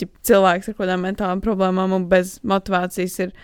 [0.00, 3.34] ķip, cilvēks ar kādām mentālām problēmām un bez motivācijas ir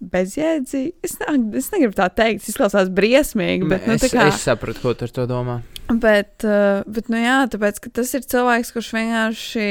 [0.00, 0.94] bezjēdzīgi.
[1.04, 4.80] Es, ne, es negribu tā teikt, tas izklausās briesmīgi, bet nu, es, kā, es sapratu,
[4.82, 5.60] ko tu ar to domā.
[5.90, 9.66] Bet, uh, bet, nu jā, tāpēc, ka tas ir cilvēks, kurš vienkārši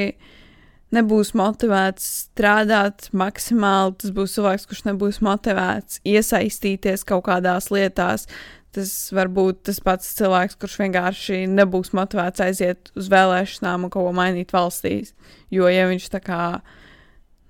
[0.95, 3.97] nebūs motivēts strādāt maksimāli.
[4.01, 8.27] Tas būs cilvēks, kurš nebūs motivēts iesaistīties kaut kādās lietās.
[8.75, 14.05] Tas var būt tas pats cilvēks, kurš vienkārši nebūs motivēts aiziet uz vēlēšanām un kaut
[14.05, 15.15] ko mainīt valstīs.
[15.49, 16.41] Jo, ja viņš tā kā,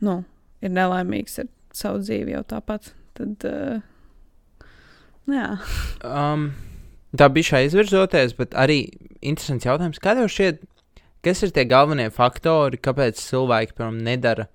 [0.06, 0.22] nu,
[0.64, 4.70] ir nelaimīgs ar savu dzīvi jau tāpat, tad, uh,
[5.28, 5.50] jā.
[6.08, 6.54] Um,
[7.20, 8.86] tā bija šai izvirzoties, bet arī
[9.20, 10.64] interesants jautājums, kā tev šķiet,
[11.26, 14.48] kas ir tie galvenie faktori, kāpēc cilvēki, piemēram, nedara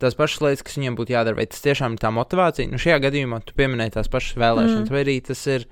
[0.00, 1.38] tās pašas lietas, kas viņiem būtu jādara?
[1.38, 2.70] Vai tas tiešām ir tā motivācija?
[2.70, 4.94] Nu, šajā gadījumā tu pieminēji tās pašas vēlēšanas, mm.
[4.94, 5.66] vai arī tas ir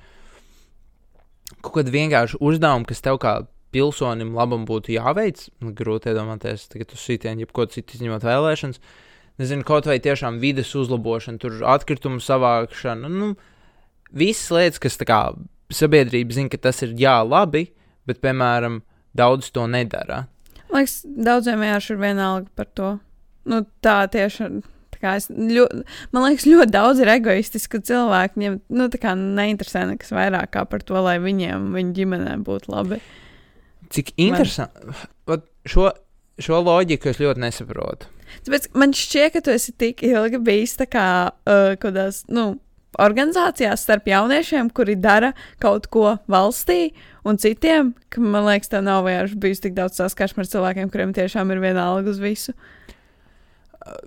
[1.61, 3.39] kaut kāda vienkārša uzdevuma, kas tev kā
[3.75, 5.49] pilsonim labam būtu jāveic.
[5.77, 8.81] Grūti iedomāties, ka tu sitieni jebko citu izņemot vēlēšanas.
[9.41, 13.11] Nezinu, kaut vai tiešām vides uzlabošana, tur atkritumu savākšana.
[13.13, 13.35] Nu,
[14.17, 15.21] visas lietas, kas kā
[15.73, 17.67] sabiedrība zina, ka tas ir jā, labi,
[18.09, 18.81] bet, piemēram,
[19.17, 20.25] daudz to nedara.
[20.73, 22.95] Liekas, daudziem vienkārši ir vienalga par to.
[23.47, 24.41] Nu, tā kā Es,
[25.03, 25.67] ļo,
[26.15, 28.39] man liekas, ļoti daudz ir egoistiski cilvēki.
[28.39, 32.73] Viņiem nu, tā kā neinteresē nekas vairāk kā par to, lai viņiem, viņu ģimenēm būtu
[32.75, 33.01] labi.
[33.95, 34.97] Cik interesanti.
[35.27, 35.91] Vat Šo,
[36.39, 38.11] šo loģiku es ļoti nesaprotu.
[38.47, 42.57] Tāpēc man šķiet, ka tu esi tik ilgi bijis tā kā uh, kādās, nu,
[43.03, 45.33] organizācijās starp jauniešiem, kuri dara
[45.63, 46.95] kaut ko valstī
[47.27, 51.15] un citiem, ka man liekas, tā nav vienkārši bijusi tik daudz saskarsme ar cilvēkiem, kuriem
[51.17, 52.55] tiešām ir vienalga uz visu.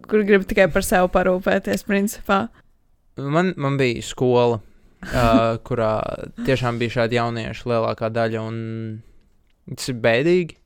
[0.09, 2.47] Kur grib tikai par sevi parūpēties, principā.
[3.19, 5.93] Man, man bija skola, uh, kurā
[6.47, 10.57] tiešām bija šādi jaunieši lielākā daļa, un tas ir bēdīgi.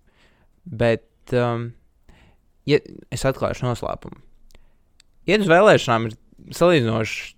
[0.64, 1.72] Bet um,
[2.70, 2.80] ja,
[3.14, 4.22] es atklāšu noslēpumu.
[5.28, 6.18] Iet uz vēlēšanām ir
[6.56, 7.34] salīdzinoši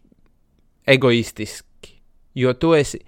[0.96, 1.96] egoistiski,
[2.38, 3.02] jo tu esi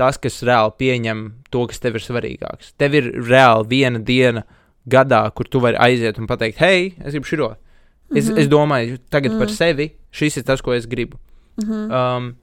[0.00, 2.72] tas, kas reāli pieņem to, kas tev ir svarīgāks.
[2.80, 4.44] Tev ir reāli viena diena
[4.90, 7.50] gadā, kur tu vari aiziet un pateikt, hei, es gribu šo.
[8.14, 8.38] Es, Mhm.
[8.38, 9.38] es domāju tagad mm.
[9.38, 9.54] par Mhm.
[9.56, 11.16] sevi, šis ir tas, ko es gribu.
[11.62, 11.90] Mhm.
[11.92, 12.36] Um,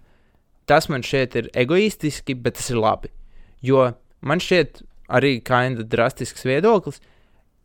[0.65, 3.09] tas man šķiet ir egoistiski, bet tas ir labi.
[3.61, 6.99] Jo man šķiet arī kinda drastisks viedoklis.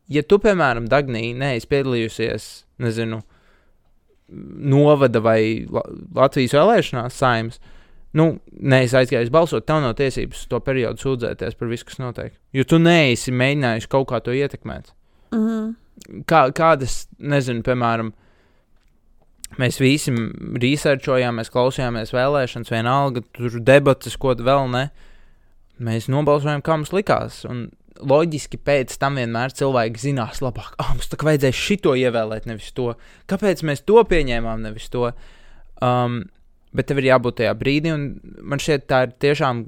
[0.09, 3.23] Ja tu, piemēram, Dagnī, neesi piedalījusies, nezinu,
[4.29, 5.83] novada vai La
[6.15, 7.61] Latvijas vēlēšanās saimnes,
[8.17, 12.33] nu, neesi aizgājis balsot, tev nav tiesības to periodu sūdzēties par visu, kas notiek.
[12.53, 14.93] Jo tu neesi mēģinājis kaut kā to ietekmēt
[15.33, 15.75] Mhm.
[16.29, 18.13] Kā, kādas, nezinu, piemēram,
[19.61, 20.15] mēs visi
[20.63, 24.87] researchojām, mēs klausījāmies vēlēšanas, vienalga, tur debatas, ko vēl ne.
[25.87, 27.43] Mēs nobalsojām, kā mums likās.
[27.49, 27.67] Un
[28.01, 32.73] loģiski pēc tam vienmēr cilvēki zinās labāk, ah, mums tā kā vajadzēja šito ievēlēt, nevis
[32.77, 32.95] to.
[33.31, 35.11] Kāpēc mēs to pieņēmām, nevis to?
[35.85, 36.25] Um,
[36.77, 38.07] bet tev ir jābūt tajā brīdī, un
[38.45, 39.65] man šķiet, tā ir tiešām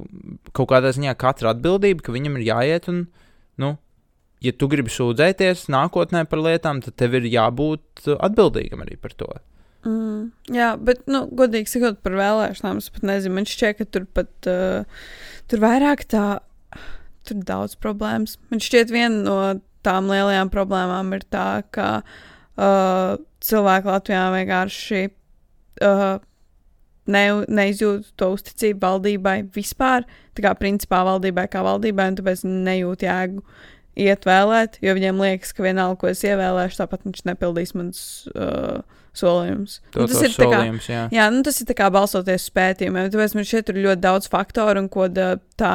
[0.56, 3.06] kaut kādā ziņā katra atbildība, ka viņam ir jāiet un,
[3.62, 3.74] nu,
[4.44, 9.14] ja tu gribi sūdzēties nākotnē par lietām, tad tev ir jābūt uh, atbildīgam arī par
[9.18, 9.30] to.
[9.86, 13.36] Mm, jā, bet, nu, godīgi sakot, par vēlēšanām es pat nezinu.
[13.38, 15.00] Man šķiet, ka tur pat uh,
[15.50, 16.26] tur vairāk tā,
[17.28, 18.36] tur daudz problēmas.
[18.52, 19.38] Man šķiet, viena no
[19.86, 26.18] tām lielajām problēmām ir tā, ka uh, cilvēki Latvijā vienkārši uh,
[27.06, 27.24] ne,
[27.60, 33.44] neizjūtu to uzticību valdībai vispār, tā kā principā valdībai kā valdībai, un tāpēc nejūtu jēgu
[33.98, 38.02] iet vēlēt, jo viņiem liekas, ka vienalga, ko es ievēlēšu, tāpat viņš nepildīs manas
[38.34, 38.80] uh,
[39.18, 39.78] solījumus.
[39.92, 41.06] To, tas tos ir tā kā, solījums, jā.
[41.14, 43.10] jā, nu, tas ir kā balstoties uz pētījumiem.
[43.14, 45.72] Tāpēc man šeit ir ļoti daudz faktoru, un ko da, tā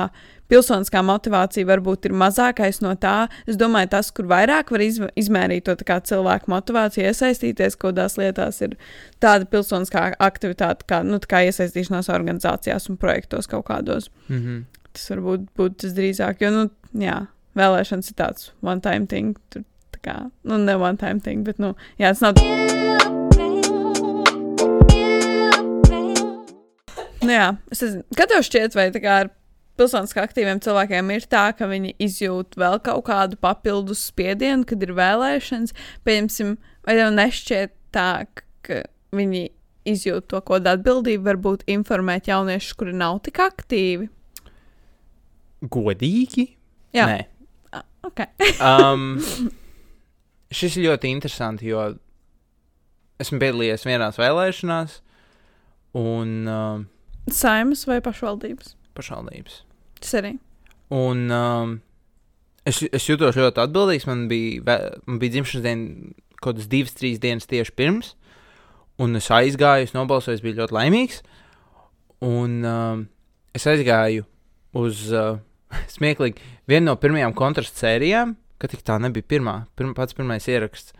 [0.52, 3.16] pilsoniskā motivācija varbūt ir mazākais no tā.
[3.50, 5.76] Es domāju, tas, kur vairāk var izv izmērīt to
[6.12, 8.78] cilvēku motivāciju, iesaistīties kaut kādās lietās, ir
[9.24, 14.12] tāda pilsoniskā aktivitāte, kā, nu, kā iesaistīšanās organizācijās un projektos kaut kādos.
[14.30, 14.66] Mhm.
[14.94, 16.68] Tas varbūt būtu tas drīzāk, jo, nu,
[17.02, 17.24] jā,
[17.60, 19.38] vēlēšanas ir tāds one-time thing.
[19.54, 22.40] Tur, tā kā, nu, ne one-time thing, bet, nu, jā, tas nav.
[27.24, 29.32] Nu, jā, es nezinu, kā tev šķiet, vai tā kā ar
[29.80, 34.94] pilsoniski aktīviem cilvēkiem ir tā, ka viņi izjūt vēl kaut kādu papildus spiedienu, kad ir
[34.98, 35.76] vēlēšanas.
[36.06, 38.10] Pieņemsim, vai tev nešķiet tā,
[38.66, 38.84] ka
[39.16, 39.46] viņi
[39.90, 44.10] izjūt to kaut kādu atbildību, varbūt informēt jauniešus, kuri nav tik aktīvi.
[45.74, 46.48] Godīgi?
[46.94, 47.20] Jā, Nē.
[48.04, 48.24] Ah, ok.
[48.64, 49.18] Um,
[50.54, 51.88] šis ir ļoti interesanti, jo
[53.24, 55.00] esmu piedalījies vienās vēlēšanās,
[56.00, 56.88] un um,
[57.32, 58.76] Saimas vai pašvaldības?
[58.98, 59.62] pašvaldības.
[60.00, 60.34] Tas arī.
[60.94, 61.78] Un um,
[62.68, 64.08] es, es jutos ļoti atbildīgs.
[64.10, 66.14] Man bija, man bija dzimšanas diena
[66.44, 68.14] kaut kādas divas, trīs dienas tieši pirms,
[69.00, 71.22] un es aizgāju, es nobalsoju, es biju ļoti laimīgs.
[72.24, 73.06] Un um,
[73.56, 74.26] es aizgāju
[74.80, 75.38] uz uh,
[75.92, 80.94] smieklīgi vienu no pirmajām kontrastu sērijām, ka tik tā nebija pirmā, pirma, pats pirmais ieraksts.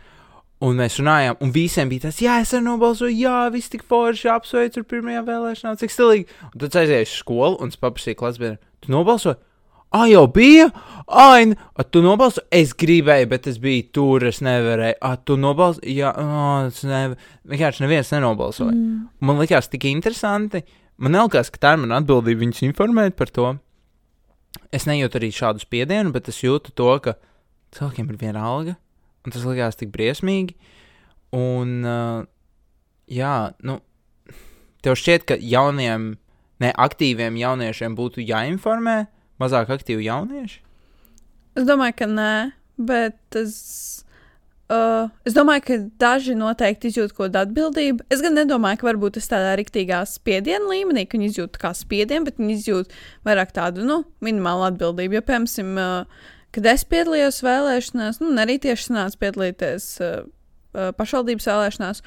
[0.64, 4.30] Un mēs runājām, un visiem bija tas, jā, es arī nobalsoju, jā, viss tik forši
[4.32, 6.28] apsveicu ar pirmajām vēlēšanām, cik stilīgi.
[6.54, 9.36] Un tad aizēju uz skolu, un paprasīju klasbiedru, tu nobalsoji?
[9.94, 10.70] Ah, jau bija?
[11.06, 12.48] Ai, n- a, tu nobalsoji?
[12.58, 14.96] Es gribēju, bet es biju tur, es nevarēju.
[15.06, 15.98] Ah, tu nobalsoji?
[16.00, 17.20] Jā, oh, es nevaru.
[17.52, 18.72] Vienkārši neviens nenobalsoja.
[18.74, 19.04] Mm.
[19.22, 20.64] Man likās tik interesanti.
[20.98, 23.52] Man liekas, ka tā ir mana atbildība viņus informēt par to.
[24.74, 27.16] Es nejūtu arī šādu spiedienu, bet es jūtu to, ka
[27.74, 28.76] cilvēkiem ir viena alga,
[29.26, 30.56] un tas likās tik briesmīgi.
[31.34, 32.26] Un, uh,
[33.10, 33.36] jā,
[33.66, 33.80] nu,
[34.86, 36.14] tev šķiet, ka jauniem,
[36.62, 38.98] ne aktīviem jauniešiem būtu jāinformē
[39.42, 40.62] mazāk aktīvi jaunieši?
[41.58, 42.34] Es domāju, ka nē,
[42.82, 44.03] bet es,
[44.74, 48.08] uh, es domāju, ka daži noteikti izjūt kaut kādu atbildību.
[48.14, 52.28] Es gan nedomāju, ka varbūt tas tādā riktīgā spiediena līmenī, ka viņi izjūt kā spiedienu,
[52.28, 52.94] bet viņi izjūt
[53.28, 55.20] vairāk tādu nu, minimālu atbildību.
[55.20, 61.50] Jo, piemēram, uh, kad es piedalījos vēlēšanās, nu, arī tieši sanāca piedalīties uh, uh, pašvaldības
[61.50, 62.04] vēlēšanās,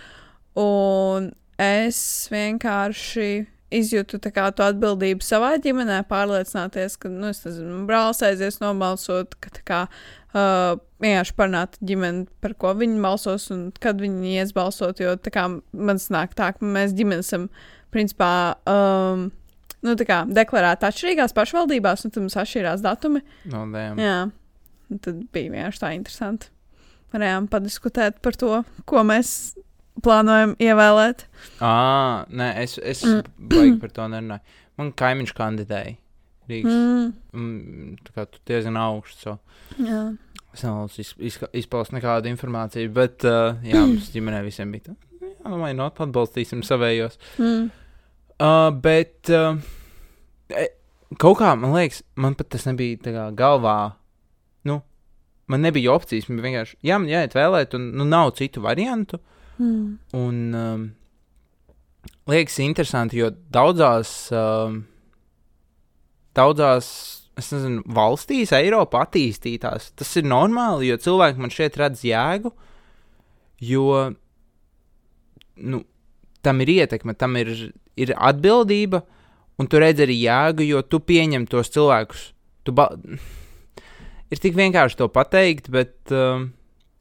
[0.62, 1.30] un
[1.62, 2.00] es
[2.32, 3.30] vienkārši
[3.76, 9.80] izjūtu kā, to atbildību savā ģimenē, pārliecināties, ka, nu, nezinu, brālis aizies nobalsot, ka kā
[9.88, 15.32] uh, vienkārši parunāt ģimeni, par ko viņi balsos un kad viņi ies balsot, jo tā
[15.34, 17.48] kā man sanāk tā, ka mēs ģimenes esam,
[17.92, 18.30] principā,
[18.68, 19.26] um,
[19.84, 23.22] nu, tā kā deklarēti atšķirīgās pašvaldībās, un tad mums atšķirās datumi.
[23.52, 24.00] No, dēm.
[24.02, 24.16] Jā,
[24.90, 26.48] un tad bija vienkārši tā interesanti.
[27.14, 29.30] Varējām padiskutēt par to, ko mēs
[30.04, 31.22] plānojam ievēlēt.
[31.64, 33.22] Ah, nē, es, es Mm.
[33.52, 34.40] baigi par to nerunāju.
[34.76, 35.94] Man kaimiņš kandidēja
[36.50, 36.74] Rīgas.
[36.74, 39.22] Mm, Mm, tā kā tu diezgan augsts.
[39.24, 39.38] So.
[39.78, 40.16] jā.
[40.56, 44.96] Es nevēlos iz, iz, izpaust nekādu informāciju, bet uh, jā, mums ģimenē visiem bija tā.
[45.20, 47.18] Jā, vai not, atbalstīsim savējos.
[47.36, 47.68] Mm.
[48.36, 49.60] Uh, bet uh,
[51.20, 53.76] kaut kā, man liekas, man pat tas nebija kā galvā.
[54.66, 54.80] Nu,
[55.52, 59.20] man nebija opcijas, man vienkārši, jā, man jāiet vēlēt, un nu, nav citu variantu.
[59.60, 59.84] Mm.
[60.16, 60.86] Un um,
[62.32, 64.82] liekas interesanti, jo daudzās, um,
[66.36, 66.88] daudzās,
[67.36, 72.52] es nezinu, valstīs, Eiropā attīstītās, tas ir normāli, jo cilvēki man šeit redz jēgu,
[73.64, 73.86] jo
[75.56, 75.82] nu,
[76.44, 77.52] tam ir ietekme, tam ir,
[77.98, 79.02] ir atbildība,
[79.60, 82.30] un tu redz arī jēgu, jo tu pieņem tos cilvēkus.
[82.66, 82.90] Tu ba...
[84.26, 86.48] Ir tik vienkārši to pateikt, bet um,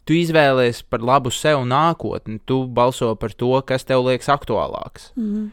[0.06, 2.38] tu izvēlējies par labu sev nākotni.
[2.46, 5.08] Tu balso par to, kas tev liekas aktuālāks.
[5.18, 5.48] Mm.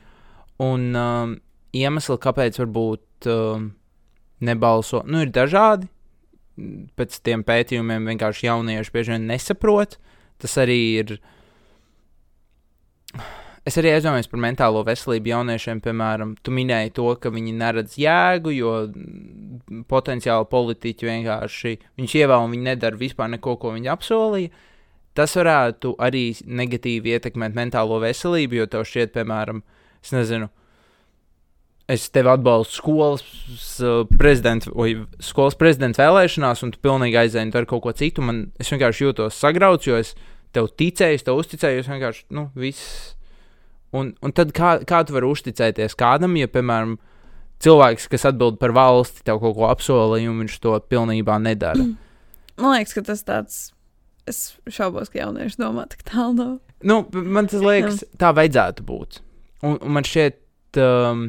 [0.60, 1.32] Un um,
[1.72, 3.70] iemesli, kāpēc varbūt um,
[4.44, 5.88] nebalso, nu, ir dažādi.
[6.98, 9.96] Pēc tiem pētījumiem vienkārši jaunieši bieži vien nesaprot.
[10.42, 11.14] Tas arī ir.
[13.62, 18.50] Es arī aizdomājos par mentālo veselību jauniešiem, piemēram, tu minēji to, ka viņi neredz jēgu,
[18.56, 18.72] jo
[19.90, 24.50] potenciāli politiķi vienkārši viņus ievēl un viņi nedara vispār neko, ko viņi apsolīja.
[25.14, 29.62] Tas varētu arī negatīvi ietekmēt mentālo veselību, jo tev šķiet, piemēram,
[30.02, 30.50] es nezinu,
[31.90, 33.24] es tevi atbalstu skolas
[33.82, 38.24] uh, prezidenta vai skolas prezidenta vēlēšanās, un tu pilnīgi aizēji un dari kaut ko citu.
[38.24, 40.14] Man, es vienkārši jūtos sagrauts, jo es
[40.54, 43.16] tev ticēju, es tev uzticēju, es vienkārši, nu, viss.
[43.92, 46.96] Un, un tad kā, kā tu vari uzticēties kādam, ja, piemēram,
[47.62, 51.90] cilvēks, kas atbild par valsti, tev kaut ko apsolīja, un viņš to pilnībā nedara?
[52.60, 53.62] Man liekas, ka tas tāds.
[54.28, 56.36] Es šaubos, ka jaunieši domā tik tālu.
[56.36, 56.50] No.
[56.82, 59.18] Nu, man tas liekas, tā vajadzētu būt.
[59.66, 60.38] Un, un man šķiet,
[60.82, 61.24] um,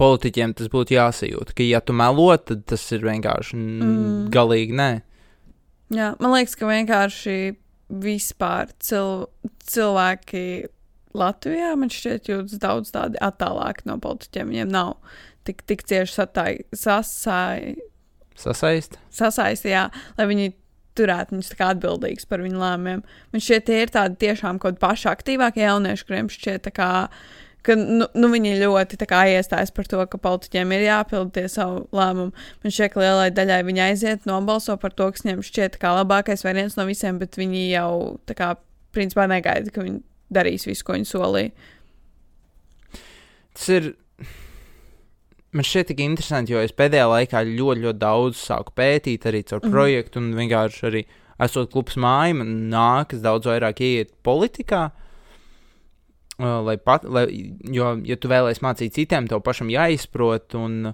[0.00, 4.28] politiķiem tas būtu jāsajūt, ka, ja tu melo, tad tas ir vienkārši mm.
[4.34, 4.90] galīgi nē.
[5.92, 7.36] Jā, man liekas, ka vienkārši
[8.02, 9.26] vispār cil
[9.68, 10.44] cilvēki
[11.12, 14.48] Latvijā man šķiet jūtas daudz tādi attālāki no politiķiem.
[14.48, 14.94] Viņiem nav
[15.44, 17.76] tik, tik cieši satai, sasai,
[18.38, 18.96] Sasaist.
[19.12, 20.54] sasaisti, jā, lai viņi
[20.96, 23.02] turētu viņus atbildīgus par viņu lēmumiem.
[23.32, 26.90] Man šķiet, tie ir tādi tiešām kaut paši aktīvākie jaunieši, kuriem šķiet, kā,
[27.66, 32.34] ka nu, nu, viņi ļoti iestājas par to, ka politiķiem ir jāpild tie savu lēmumu.
[32.62, 36.44] Man šķiet, ka lielai daļai viņi aiziet, nobalso par to, kas viņiem šķiet kā labākais
[36.46, 38.52] variants no visiem, bet viņi jau tā kā
[38.94, 41.52] principā negaida, ka viņi darīs visu, ko viņi solīja.
[43.52, 43.92] Tas ir.
[45.52, 49.60] Man šķiet, tik interesanti, jo es pēdējā laikā ļoti, ļoti daudz sāku pētīt arī caur
[49.60, 49.66] mm.
[49.68, 49.74] Mhm.
[49.74, 51.02] projektu, un vienkārši arī
[51.44, 54.86] esot klubs māja, man nākas daudz vairāk iet politikā.
[54.88, 55.01] Uh,
[56.42, 57.26] lai pat, lai,
[57.70, 60.92] jo, ja tu vēlēsies mācīt citiem, tev pašam jāizprot, un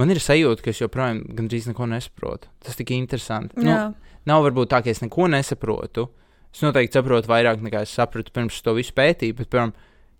[0.00, 2.50] man ir sajūta, ka es joprojām gandrīz neko nesaprotu.
[2.64, 3.58] Tas tik interesanti.
[3.60, 3.82] Nu, Jā,
[4.30, 6.08] nav varbūt tā, ka es neko nesaprotu.
[6.54, 9.36] Es noteikti saprotu vairāk nekā es sapratu pirms to visu pētīju.
[9.40, 9.74] Bet, piemēram,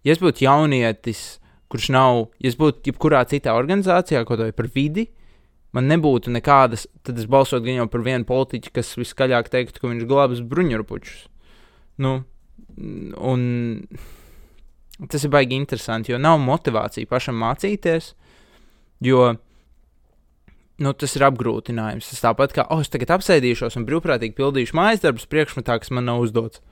[0.05, 1.25] ja es būtu jaunietis,
[1.73, 5.09] kurš nav, ja es būtu jebkurā citā organizācijā, kaut vai par vidi,
[5.75, 9.91] man nebūtu nekādas, tad es balsotu gan jau par vienu politiķu, kas viskaļāk teiktu, ka
[9.91, 11.25] viņš glābs bruņurupučus.
[12.03, 12.21] Nu,
[12.79, 13.43] un
[15.11, 18.13] tas ir baigi interesanti, jo nav motivācija pašam mācīties,
[19.05, 19.35] jo
[20.83, 22.11] nu, tas ir apgrūtinājums.
[22.11, 26.09] Tas tāpat kā, oh, es tagad apsēdīšos un brīvprātīgi pildīšu mājas darbus priekšmetā, kas man
[26.11, 26.63] nav uzdots.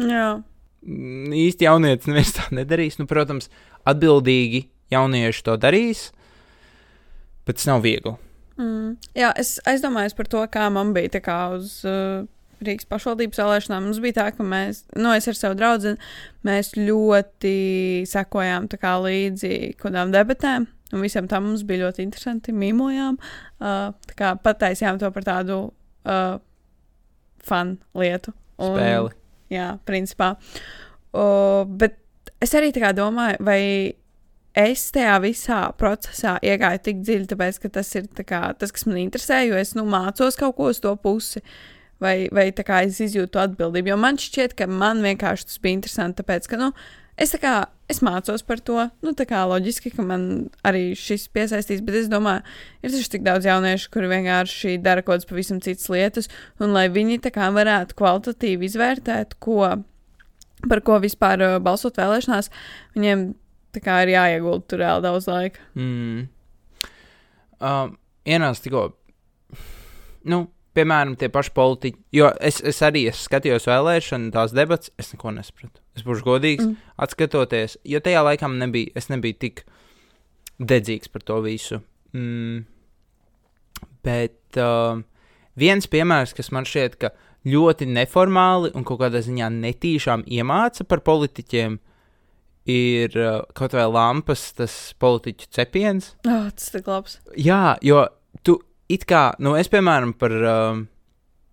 [0.00, 0.40] jā.
[0.82, 2.98] Mm, Īsti jaunietis neviens tā nedarīs.
[2.98, 3.46] Nu, protams,
[3.86, 6.08] atbildīgi jaunieši to darīs,
[7.46, 8.16] bet tas nav viegli.
[8.58, 8.96] Mm.
[9.16, 12.24] Jā, es aizdomājos par to, kā man bija tā kā uz uh,
[12.66, 13.88] Rīgas pašvaldības vēlēšanām.
[13.88, 15.96] Mums bija tā, ka mēs, nu, es ar savu draugu,
[16.46, 17.56] mēs ļoti
[18.10, 18.68] sekojām
[19.06, 20.68] līdzi kādām debatēm.
[20.92, 22.52] Un visam tam mums bija ļoti interesanti.
[22.52, 26.36] Mīmojām, uh, kā pataisījām to par tādu uh,
[27.42, 28.34] fanu lietu.
[28.60, 29.16] Un, Spēli.
[29.52, 30.34] Jā, principā.
[31.12, 31.24] O,
[31.68, 31.98] bet
[32.42, 33.60] es arī domāju, vai
[34.58, 39.00] es tajā visā procesā iegāju tik dziļi, tāpēc, ka tas ir kā, tas, kas man
[39.00, 41.42] interesē, jo es nu, mācos kaut ko uz to pusi.
[42.02, 43.92] Vai, vai kā es izjūtu atbildību.
[43.92, 46.72] Jo man šķiet, ka man vienkārši tas bija interesanti, tāpēc, ka, nu,
[47.20, 47.52] es tā kā,
[47.92, 50.24] es mācos par to, nu, tā kā loģiski, ka man
[50.66, 52.42] arī šis piesaistīs, bet es domāju,
[52.82, 56.30] ir taču tik daudz jauniešu, kuri vienkārši dara kaut kādas pavisam citas lietas,
[56.62, 59.60] un lai viņi tā kā varētu kvalitatīvi izvērtēt, ko,
[60.68, 62.50] par ko vispār uh, balsot vēlēšanās,
[62.96, 63.28] viņiem
[63.76, 65.68] tā kā ir jāiegulda tur reāli daudz laika.
[65.78, 66.26] Mm.
[67.62, 67.94] Um,
[68.26, 68.88] Ienāca tikko,
[70.30, 70.44] nu,
[70.76, 71.98] piemēram, tie paši politiķi.
[72.16, 75.80] Jo es, es arī es skatījos vēlēšanu, tās debats, es neko nesapratu.
[75.96, 76.76] Es būšu godīgs, Mm.
[77.04, 79.64] atskatoties, jo tajā laikā nebija, es nebiju tik
[80.60, 81.82] dedzīgs par to visu.
[82.14, 82.64] Mm.
[84.02, 85.02] Bet uh,
[85.58, 87.12] viens piemērs, kas man šķiet, ka
[87.46, 91.78] ļoti neformāli un kaut kādā ziņā netīšām iemāca par politiķiem,
[92.70, 96.12] ir uh, kaut vai lampas, tas politiķu cepiens.
[96.26, 97.18] Oh, tas ir labs.
[97.36, 98.04] Jā, jo
[98.46, 98.60] tu
[98.92, 100.84] it kā, nu, es piemēram par um,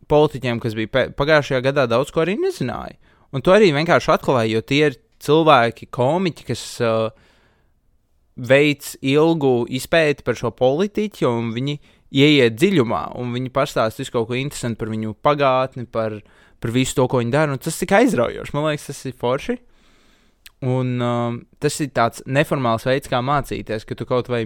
[0.09, 2.97] politiķiem, kas bija pagājušajā gadā, daudz ko arī nezināju.
[3.35, 7.11] Un to arī vienkārši atklāju, jo tie ir cilvēki, komiķi, kas uh,
[8.39, 11.77] veic ilgu izpēti par šo politiķu, un viņi
[12.09, 16.17] ieiet dziļumā, un viņi pastāsta visu kaut ko interesantu par viņu pagātni, par,
[16.59, 17.57] par visu to, ko viņi dara.
[17.61, 18.55] Tas ir tik aizraujoši.
[18.55, 19.59] Man liekas, tas ir forši.
[20.65, 24.43] Un um, tas ir tāds neformāls veids, kā mācīties, ka tu kaut vai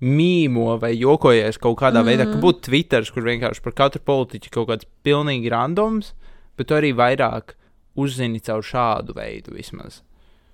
[0.00, 2.08] mīmo vai jokojies kaut kādā mm.
[2.08, 2.42] veidā, ka Mhm.
[2.44, 6.14] būtu Twitter, kur vienkārši par katru politiķu kaut kāds pilnīgi randoms,
[6.56, 7.54] bet tu arī vairāk
[7.96, 10.02] uzzini caur šādu veidu vismaz.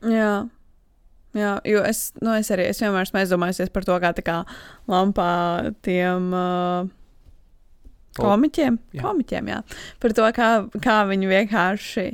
[0.03, 0.49] Jā.
[1.37, 4.37] Jā, jo es, nu, es arī es vienmēr esmu aizdomājusies par to, kā tā kā
[4.89, 6.89] lampā tiem uh,
[8.17, 9.03] komiķiem, jā.
[9.03, 9.59] komiķiem, jā,
[10.01, 10.49] par to, kā,
[10.81, 12.07] kā viņi vienkārši,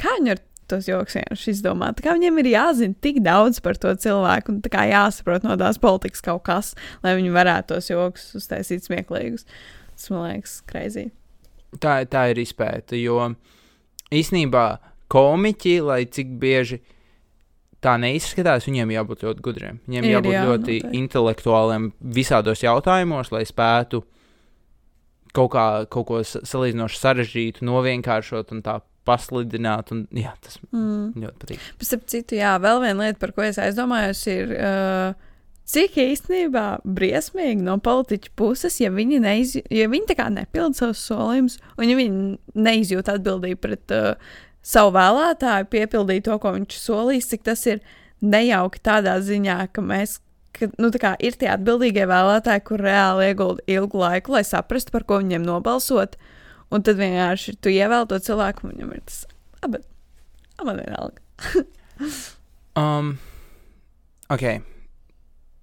[0.00, 0.40] kā viņi ar
[0.72, 1.92] tos joks vienkārši izdomā.
[1.98, 5.56] Tā kā viņiem ir jāzina tik daudz par to cilvēku, un tā kā jāsaprot no
[5.60, 6.72] tās politikas kaut kas,
[7.04, 9.44] lai viņi varētu tos joks uztaisīt smieklīgus.
[9.92, 11.10] Tas man liekas, kreizī.
[11.80, 13.30] Tā, tā ir izpēta, jo
[14.12, 14.64] īsnībā
[15.12, 16.80] komiķi, lai cik bieži
[17.82, 19.78] tā neizskatās, viņiem jābūt ļoti gudriem.
[19.88, 20.92] Viņiem Ir, jābūt jā, ļoti noteikti.
[21.00, 24.02] intelektuāliem visādos jautājumos, lai spētu
[25.34, 28.76] kaut, kā, kaut ko sa- salīdzinoši sarežģītu, novienkāršot un tā
[29.08, 29.92] paslidināt.
[29.94, 31.12] Un, jā, tas Mm.
[31.16, 31.68] ļoti patīk.
[31.82, 35.14] Starp citu, jā, vēl viena lieta, par ko es aizdomājos, ir, uh,
[35.72, 41.02] cik īstenībā briesmīgi no politiķa puses, ja viņi, neiz, ja viņi tā kā nepilda savus
[41.08, 44.14] solījumus, un ja viņi neizjūt atbildību pret uh,
[44.62, 47.80] savu vēlētāju, piepildīt to, ko viņš solīs, cik tas ir
[48.22, 50.20] nejauki tādā ziņā, ka mēs.
[50.52, 55.06] Ka, nu, kā ir tie atbildīgie vēlētāji, kur reāli iegulda ilgu laiku, lai saprastu, par
[55.08, 56.18] ko viņiem nobalsot.
[56.72, 59.24] Un tad vienkārši tu ievēl to cilvēku, un viņam ir tas,
[59.60, 59.84] ah, bet
[60.58, 61.20] ah, man vienalga.
[62.72, 63.18] Um,
[64.32, 64.42] ok.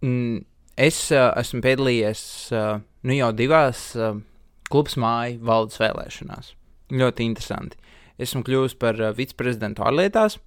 [0.05, 0.43] Mm,
[0.77, 2.21] es uh, esmu piedalījies
[2.53, 4.13] uh, nu jau divās uh,
[4.69, 6.53] klubs māju valdes vēlēšanās.
[6.93, 7.79] Ļoti interesanti.
[8.21, 10.37] Esmu kļuvis par uh, viceprezidentu ārlietās,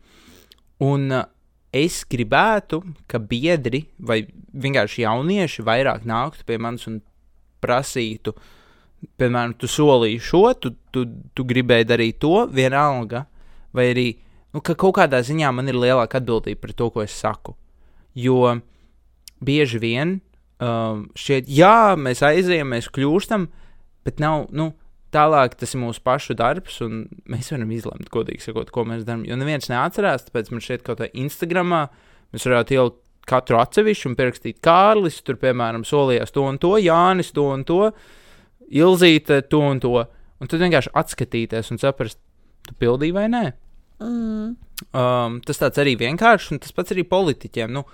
[0.87, 1.27] un uh,
[1.75, 7.01] es gribētu, ka biedri vai vienkārši jaunieši vairāk nāktu pie manis un
[7.63, 8.37] prasītu,
[9.21, 13.25] piemēram, tu solīji šo, tu, tu, tu gribēji darīt to, vienalga,
[13.75, 14.07] vai arī
[14.55, 17.57] nu, ka kaut kādā ziņā man ir lielāka atbildība par to, ko es saku.
[18.19, 18.59] Jo
[19.43, 20.19] bieži vien
[20.63, 23.49] um, šķiet, jā, mēs aizējām, mēs kļūstam,
[24.07, 24.71] bet nav, nu,
[25.13, 29.27] tālāk tas ir mūsu pašu darbs, un mēs varam izlemt, godīgi sakot, ko mēs darām.
[29.29, 31.87] Jo neviens neatcerās, tāpēc man šeit kaut kā Instagramā
[32.33, 37.31] mēs varētu ielikt katru atsevišķu un pierakstīt Kārlis, tur, piemēram, solījās to un to, Jānis
[37.35, 37.93] to un to,
[38.71, 39.95] Ilzīte to un to.
[40.43, 42.19] Un tad vienkārši atskatīties un saprast,
[42.67, 43.45] tu pildīji vai nē.
[44.03, 44.55] Mm.
[44.99, 47.73] Um, tas tāds arī vienkāršs, un tas pats arī politiķiem.
[47.75, 47.85] Nu,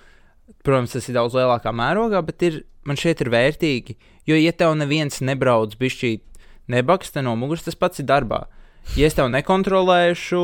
[0.65, 3.97] protams, tas ir daudz lielākā mērogā, bet ir, man šeit ir vērtīgi.
[4.29, 6.23] Jo, ja tev neviens nebrauc bišķīt,
[6.73, 8.45] nebaksta no muguras, tas pats ir darbā.
[8.97, 10.43] Ja es tev nekontrolēšu,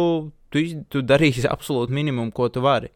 [0.53, 2.91] tu, tu darīsi absolūti minimumu, ko tu vari.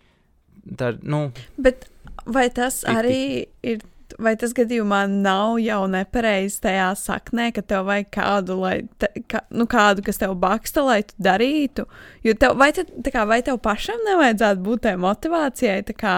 [0.69, 1.87] Ir, nu, Bet
[2.29, 3.81] vai tas arī ir?
[4.17, 9.43] Vai tas gadījumā nav jau nepareizi tajā saknē, ka tev vajag kādu, lai, te, kā,
[9.53, 11.85] nu, kādu, kas tev baksta, lai tu darītu?
[12.25, 16.15] Jo tev, vai, te, kā, vai tev pašam nevajadzētu būt tai motivācijai, kā,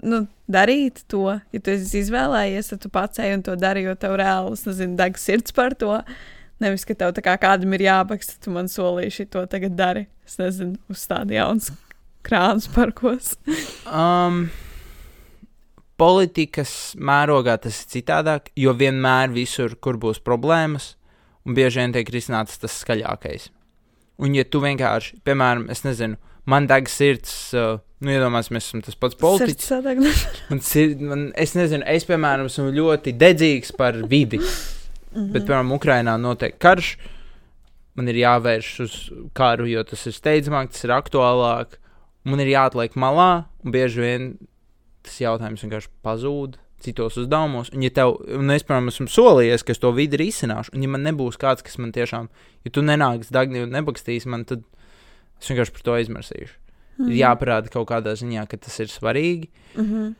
[0.00, 4.16] nu, darīt to, ja tu izvēlējies, tad tu pats ej un to dari, jo tev
[4.20, 5.92] reāli, es nezinu, deg sirds par to.
[6.60, 10.08] Nevis, ka tev kā kādam ir jābaksta, tu man solīši to tagad dari.
[10.28, 11.76] Es nezinu, uz tādu jaunu
[12.26, 13.36] krānu parkos.
[13.86, 14.44] um,
[16.00, 20.94] politikas mērogā tas ir citādāk, jo vienmēr visur, kur būs problēmas,
[21.44, 23.50] un bieži vien tiek risināts tas skaļākais.
[24.20, 29.16] Un, ja tu vienkārši, piemēram, es nezinu, man deg sirds, uh, nu, iedomāsimies, tas pats
[29.20, 29.70] politiķis.
[30.50, 34.40] Man sir, man, es nezinu, es, piemēram, esmu ļoti dedzīgs par vidi.
[34.40, 35.32] Mhm.
[35.34, 36.94] Bet, piemēram, Ukrainā notiek karš.
[37.98, 38.96] Man ir jāvērš uz
[39.36, 41.76] karu, jo tas ir steidzamāk, tas ir aktuālāk.
[42.28, 44.28] Man ir jāatliek malā, un bieži vien
[45.06, 47.70] tas jautājums vienkārši pazūd citos uzdevumos.
[47.74, 50.90] Un, ja tev, un es, piemēram, esmu solījies, ka es to vidi risināšu, un ja
[50.92, 52.30] man nebūs kāds, kas man tiešām,
[52.64, 54.64] ja tu nenāks dagni un nebakstīs man, tad
[55.40, 56.56] es vienkārši par to aizmirsīšu.
[57.00, 57.12] Mhm.
[57.12, 59.50] Ir jāparāda kaut kādā ziņā, ka tas ir svarīgi.
[59.76, 60.10] Mhm.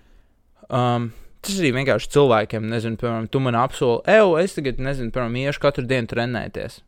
[0.70, 1.10] Um,
[1.42, 5.64] tas arī vienkārši cilvēkiem, nezinu, piemēram, tu man apsoli, ej, es tagad, nezinu, piemēram, iešu
[5.64, 6.80] katru dienu trenēties.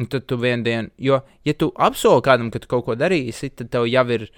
[0.00, 3.52] Un tad tu vienu dienu, jo, ja tu apsoli kādam, ka tu kaut ko darīsi,
[3.52, 4.30] tad tev jau ir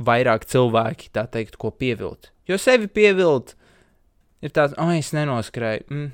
[0.00, 2.30] vairāk cilvēki, tā teikt, ko pievilt.
[2.48, 3.54] Jo sevi pievilt
[4.42, 5.86] ir tāds, oh, es nenoskrēju.
[5.90, 6.10] Mm.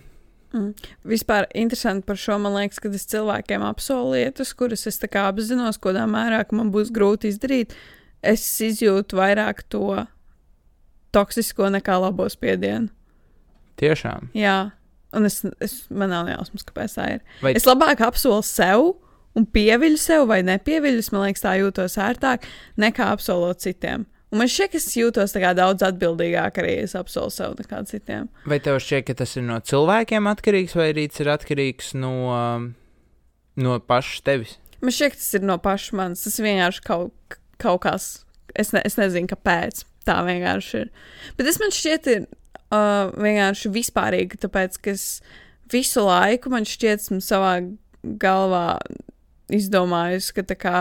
[0.49, 0.73] Mm.
[1.05, 6.07] Vispār interesanti par šo man liekas, kad es cilvēkiem apsolu lietas, kuras es apzinos, kādā
[6.09, 7.75] mērā man būs grūti izdarīt.
[8.23, 10.07] Es izjūtu vairāk to
[11.13, 12.89] toksisko nekā labo spiedienu.
[13.79, 14.33] Tiešām.
[14.35, 14.73] Jā,
[15.15, 17.21] un es, es man nav jausmas, kāpēc tā ir.
[17.45, 18.97] Vai Es labāk apsolu sev
[19.37, 21.03] un pieviļu sev vai nepieviļu.
[21.03, 22.47] Es, Man liekas, tā jūtos ērtāk
[22.81, 24.07] nekā apsolot citiem.
[24.29, 28.29] Un man šķiet, ka es jūtos daudz atbildīgāk arī, es apsolu sev nekā citiem.
[28.45, 32.13] Vai tev šķiet, ka tas ir no cilvēkiem atkarīgs, vai arī tas ir atkarīgs no,
[32.29, 32.67] um,
[33.57, 34.59] no pašas tevis?
[34.85, 36.27] Man šķiet, tas ir no paša manis.
[36.27, 38.11] Tas vienkārši kaut, kaut kas.
[38.53, 40.93] Es, ne, es nezinu, kāpēc tā vienkārši ir.
[41.39, 45.09] Bet tas man šķiet, ir uh, vienkārši vispārīgi, tāpēc, ka es
[45.73, 47.57] visu laiku man šķiet, esmu savā
[48.21, 48.79] galvā
[49.55, 50.79] izdomājusi, ka tā kā.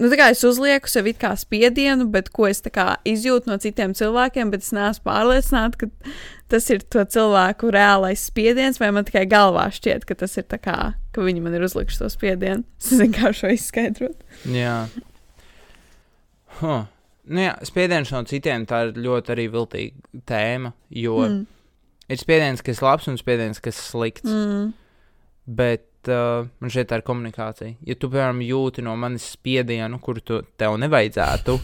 [0.00, 3.58] Nu, tā kā es uzlieku sev it kā spiedienu, bet ko es kā izjūtu no
[3.60, 6.14] citiem cilvēkiem, bet es neesmu pārliecināta, ka
[6.50, 10.58] tas ir to cilvēku reālais spiediens, vai man tikai galvā šķiet, ka tas ir tā
[10.62, 10.78] kā,
[11.12, 12.64] ka viņi man ir uzlikuši to spiedienu.
[12.82, 14.24] Es kā šo izskaidrot.
[14.48, 14.86] Jā.
[16.62, 16.88] Huh.
[17.22, 21.20] Nu jā, spiediens no citiem tā ir ļoti arī viltīga tēma, jo.
[21.22, 21.44] Mm.
[22.10, 24.26] ir spiediens, kas ir labs un spiediens, kas ir slikts.
[24.26, 24.72] Mm.
[25.46, 27.76] Bet uh, man šeit tā ir komunikācija.
[27.86, 31.58] Ja tu, piemēram, jūti no manis spiedienu, kur tu tev nevajadzētu,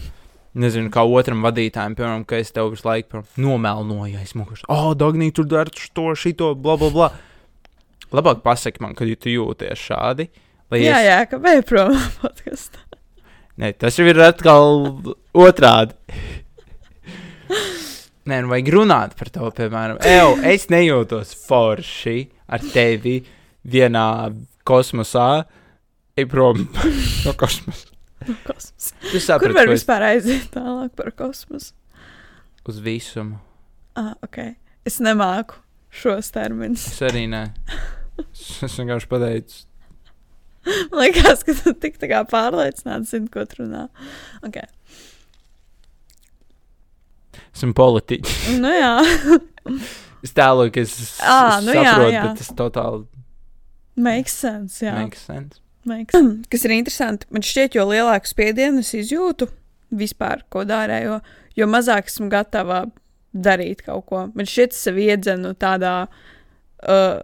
[0.59, 4.91] nezinu, kā otram vadītājam, piemēram, ka es tev visu laiku nomelnoju, ja es moku, oh,
[4.97, 7.09] Dagnī, tur dari to, šito, bla, bla, bla.
[8.15, 10.29] Labāk pasaki man, kad tu jūties šādi,
[10.77, 12.83] Jā, es, jā, ka vēl prom no podkāstā.
[13.59, 14.83] Ne, tas jau ir atkal
[15.33, 15.95] otrādi.
[18.29, 22.19] Nē, nu vajag runāt par to, piemēram, Eju, es nejūtos forši
[22.53, 23.17] ar tevi
[23.65, 24.05] vienā
[24.67, 25.45] kosmosā.
[26.19, 26.65] Ej prom
[27.25, 27.87] no kosmosa.
[28.43, 28.89] Kosmos.
[29.09, 31.73] Tu Kur var es vispār aiziet tālāk par kosmosu?
[32.69, 33.39] uz visumu.
[33.97, 34.37] Ah, ok.
[34.85, 35.57] Es nemāku
[35.89, 36.83] šos terminus.
[36.91, 37.47] Es arī nē.
[38.21, 39.63] Es, es vienkārši pateicu,
[40.91, 43.85] Man liekas, ka tu tik tā kā pārliecināts, zini, ko tu runā.
[44.45, 44.67] Okay.
[47.55, 48.35] esmu politiķis.
[48.59, 48.91] Nu jā,
[50.19, 50.93] Es tēloju, ka es
[51.23, 52.23] Ā, nu jā, saprotu, jā.
[52.27, 53.05] bet tas totāli
[53.99, 54.79] makes sense.
[54.85, 54.95] Jā.
[54.97, 55.61] makes sense.
[55.89, 56.15] Makes.
[56.51, 59.49] Kas ir interesanti, man šķiet, jo lielāku spiedienu es izjūtu
[59.99, 61.19] vispār, ko dārēju,
[61.57, 62.83] jo mazāk esmu gatava
[63.33, 64.23] darīt kaut ko.
[64.35, 67.21] Man šķiet, es sev iedzenu tādā uh,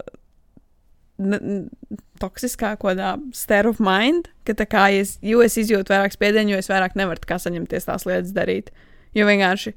[2.22, 6.62] toksiskā, kādā state of mind, ka tā kā es, jo es izjūtu vairāk spiedienu, jo
[6.62, 8.72] es vairāk nevaru tā kā saņemties tās lietas darīt.
[9.16, 9.76] Jo vienkārši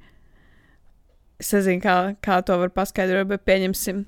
[1.39, 4.03] es nezinu, kā, kā to var paskaidrot, bet pieņemsim,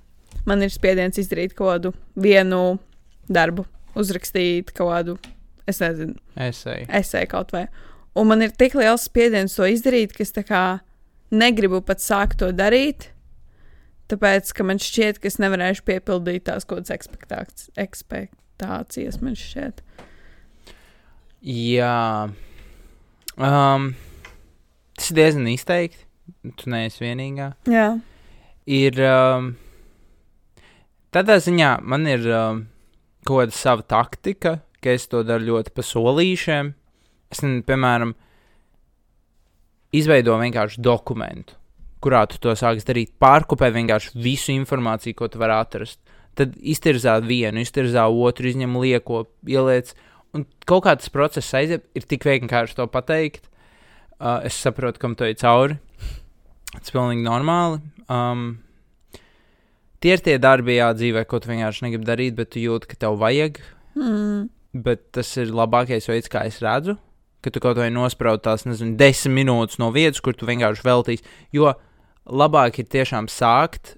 [0.48, 2.78] man ir spiediens izdarīt kaut kādu vienu
[3.30, 3.66] darbu,
[3.98, 5.16] uzrakstīt kaut kādu,
[5.68, 6.88] es nezinu, Esēju.
[7.00, 7.66] esēju kaut vai.
[8.18, 10.32] Un man ir tik liels spiediens to izdarīt, ka es
[11.30, 13.10] negribu pat sākt to darīt.
[14.10, 19.84] Tāpēc, ka man šķiet, ka es nevarēšu piepildīt tās kaut kādas ekspektācijas, ekspektācijas man šķiet.
[21.46, 22.28] Jā.
[23.38, 23.92] Um,
[24.98, 26.02] tas ir diezgan izteikti.
[26.58, 27.52] Tu neesi vienīgā.
[27.70, 27.88] Jā,
[28.70, 28.98] Ir.
[29.02, 29.54] Um,
[31.14, 32.64] tādā ziņā man ir um,
[33.26, 36.72] kaut kāda sava taktika, ka es to daru ļoti pa solīšiem.
[37.30, 38.14] Es, piemēram,
[39.94, 41.56] izveidoju vienkārši dokumentu,
[42.02, 43.12] kurā tu to sāksi darīt.
[43.22, 46.00] Pārkopē vienkārši visu informāciju, ko tu vari atrast.
[46.38, 49.92] Tad iztirzā vienu, iztirzā otru, izņem lieko, ieliec.
[50.34, 53.50] Un kaut kā tas process aiziet, ir tik vienkārši to pateikt.
[54.20, 55.78] Uh, es saprotu, kam to ir cauri.
[56.70, 57.80] Tas ir pilnīgi normāli.
[58.06, 58.60] Um,
[60.00, 63.04] tie ir tie darbi, jā, dzīvē, ko tu vienkārši negribi darīt, bet tu jūti, ka
[63.06, 63.60] tev vajag.
[63.98, 64.48] mm.
[64.70, 66.94] Bet tas ir labākais veids, kā es redzu,
[67.42, 71.26] ka tu kaut vai nospraudi tās, nezinu, desmit minūtes no vietas, kur tu vienkārši veltīsi.
[71.56, 71.72] Jo
[72.30, 73.96] labāk ir tiešām sākt.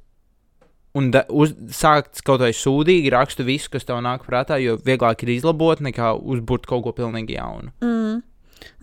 [0.97, 5.25] Un da, uz, sākt kaut vai sūdīgi rakstu visu, kas tev nāk prātā, jo vieglāk
[5.25, 7.73] ir izlabot nekā uzbūvēt kaut ko pilnīgi jaunu.
[7.81, 8.19] Mm.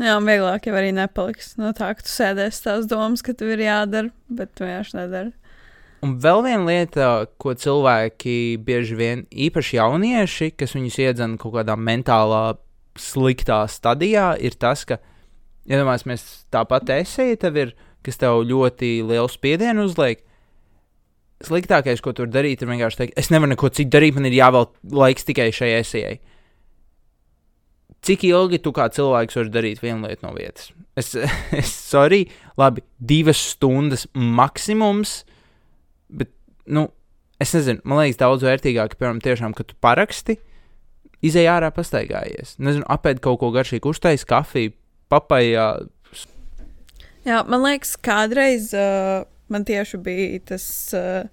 [0.02, 3.54] Jā, un vieglāk jau arī nepaliks no tā, ka tu sēdēsi tās domas, ka tev
[3.54, 5.49] ir jādara, bet tu vienkārši nedari.
[6.06, 7.08] Un vēl viena lieta,
[7.42, 12.56] ko cilvēki bieži vien, īpaši jaunieši, kas viņus iedzen kaut kādā mentālā
[13.00, 15.00] sliktā stadijā, ir tas, ka,
[15.68, 17.76] iedomājieties, tāpat esēja tev ir,
[18.06, 20.24] kas tev ļoti lielu spiedienu uzliek.
[21.44, 24.68] Sliktākais, ko tur darīt, ir vienkārši teikt, es nevaru neko citu darīt, man ir jāvēl
[24.96, 26.18] laiks tikai šai esējai.
[28.08, 30.72] Cik ilgi tu kā cilvēks vari darīt vienu lietu no vietas?
[31.00, 31.12] Es,
[31.60, 32.26] es sorry,
[32.60, 35.24] labi, divas stundas maksimums,
[36.10, 36.32] bet,
[36.66, 36.88] nu,
[37.42, 40.38] es nezinu, man liekas, daudz vērtīgāk, piemēram, tiešām, ka tu paraksti,
[41.26, 42.58] izēj ārā pastaigājies.
[42.62, 44.76] Nezinu, apēd kaut ko garšīgu, uztais kafiju,
[45.12, 45.72] papajā.
[47.28, 50.66] Jā, man liekas, kādreiz uh, man tieši bija tas.
[50.96, 51.28] Uh,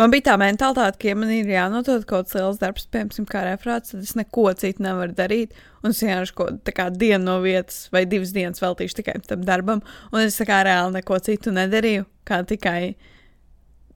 [0.00, 3.44] man bija tā mentalitāte, ka, ja man ir jānodod kaut kāds liels darbs, piemēram, kā
[3.46, 5.54] referāts, tad es neko citu nevaru darīt.
[5.82, 9.82] Un es vienkārši kaut kā, dienu no vietas vai divas dienas veltīšu tikai tam darbam.
[10.14, 13.16] Un es kā reāli neko citu nedarīju, kā tikai uh,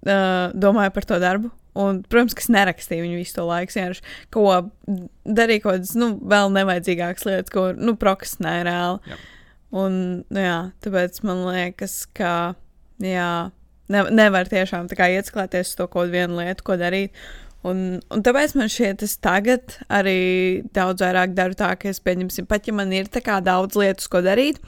[0.04, 1.52] domāju par to darbu.
[1.74, 3.74] Un, protams, ka es nerakstīju viņu visu to laiku.
[3.74, 4.44] Vienkārši ko
[5.26, 9.10] darīju, kaut kādas nu, vēl nevajadzīgākas lietas, ko nu, prokrastinēju reāli.
[9.10, 9.18] Jā.
[9.74, 9.96] Un,
[10.30, 12.34] nu, jā, tāpēc man liekas, ka
[13.02, 13.30] jā,
[13.90, 17.10] ne, nevar tiešām iesklēties uz to kaut vienu lietu, ko darīt.
[17.64, 17.78] Un,
[18.12, 20.18] un tāpēc man šķiet, es tagad arī
[20.76, 24.10] daudz vairāk daru tā, ka es pieņemsim, pat ja man ir tā kā daudz lietas,
[24.12, 24.58] ko darīt,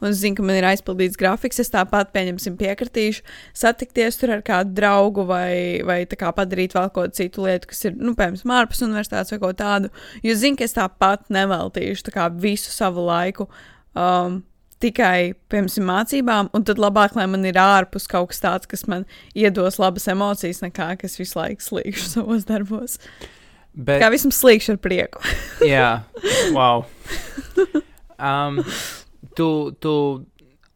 [0.00, 3.22] un es zinu, ka man ir aizpildīts grafiks, es tāpat pieņemsim piekritīšu,
[3.62, 7.70] satikties tur ar kādu draugu vai, vai tā kā padarīt vēl kaut kādu citu lietu,
[7.70, 9.94] kas ir, nu, piemēram, ārpus universitātes vai kaut tādu,
[10.26, 13.46] jo zinu, ka es tāpat neveltīšu tā kā visu savu laiku.
[13.94, 14.42] Um,
[14.80, 19.04] tikai, piemēram, mācībām, un tad labāk, lai man ir ārpus kaut kas tāds, kas man
[19.36, 22.98] iedos labas emocijas, nekā kas visu laiku slīgšu savos darbos.
[23.70, 25.22] Bet, Kā visam slīgšu ar prieku.
[25.74, 25.90] jā,
[26.56, 26.86] wow.
[28.18, 28.58] Um,
[29.38, 29.46] tu,
[29.78, 29.94] tu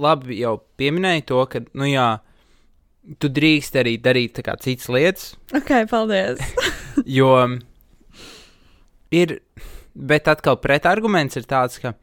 [0.01, 2.09] labi jau pieminēji to, ka, nu jā,
[3.21, 6.41] tu drīkst arī darīt kā citas lietas, ok, paldies.
[7.19, 7.35] jo
[9.15, 9.39] ir,
[9.95, 11.95] bet atkal pretarguments ir tāds, ka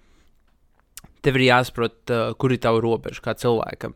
[1.25, 3.95] tev ir jāsaprot, uh, kur ir tava robeža kā cilvēkam.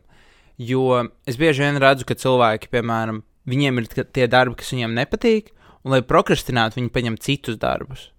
[0.56, 5.52] Jo es bieži vien redzu, ka cilvēki, piemēram, viņiem ir tie darbi, kas viņiem nepatīk,
[5.84, 8.10] un lai prokrastinātu, viņi paņem citus darbus.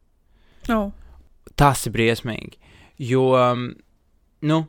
[0.70, 0.92] Oh.
[1.58, 2.60] Tas ir briesmīgi.
[3.02, 3.70] Jo, um,
[4.46, 4.60] nu,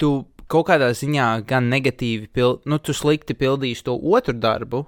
[0.00, 0.10] tu
[0.50, 4.84] kaut kādā ziņā gan negatīvi, pild, nu, tu slikti pildīsi to otru darbu,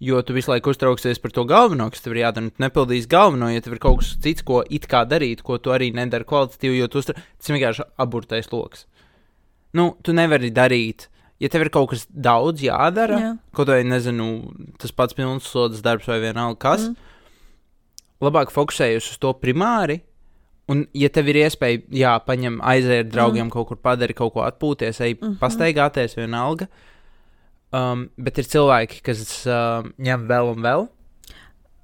[0.00, 2.50] jo tu visu laiku uztrauksies par to galveno, kas tev ir jādara.
[2.50, 5.74] Tu nepildīsi galveno, ja tev ir kaut kas cits, ko it kā darīt, ko tu
[5.74, 7.14] arī nedari kvalitatīvi, jo tu uztra...
[7.14, 8.86] tas ir vienkārši aburtais lokus.
[9.76, 11.08] Nu, tu nevari darīt.
[11.40, 13.30] Ja tev ir kaut kas daudz jādara, Jā.
[13.56, 14.26] kaut vai nezinu,
[14.80, 16.96] tas pats pilns slodzes darbs vai vienalga kas, Mm.
[18.20, 20.02] labāk fokusējies uz to primāri.
[20.68, 23.50] Un, ja tev ir iespēja, jā, paņem, aiziet ar draugiem, mm.
[23.50, 25.22] kaut kur padari, kaut ko atpūties, ej, mm.
[25.22, 25.38] -hmm.
[25.40, 26.68] pastaigāties, vienalga.
[27.70, 30.88] Um, bet ir cilvēki, kas uh, ņem vēl un vēl.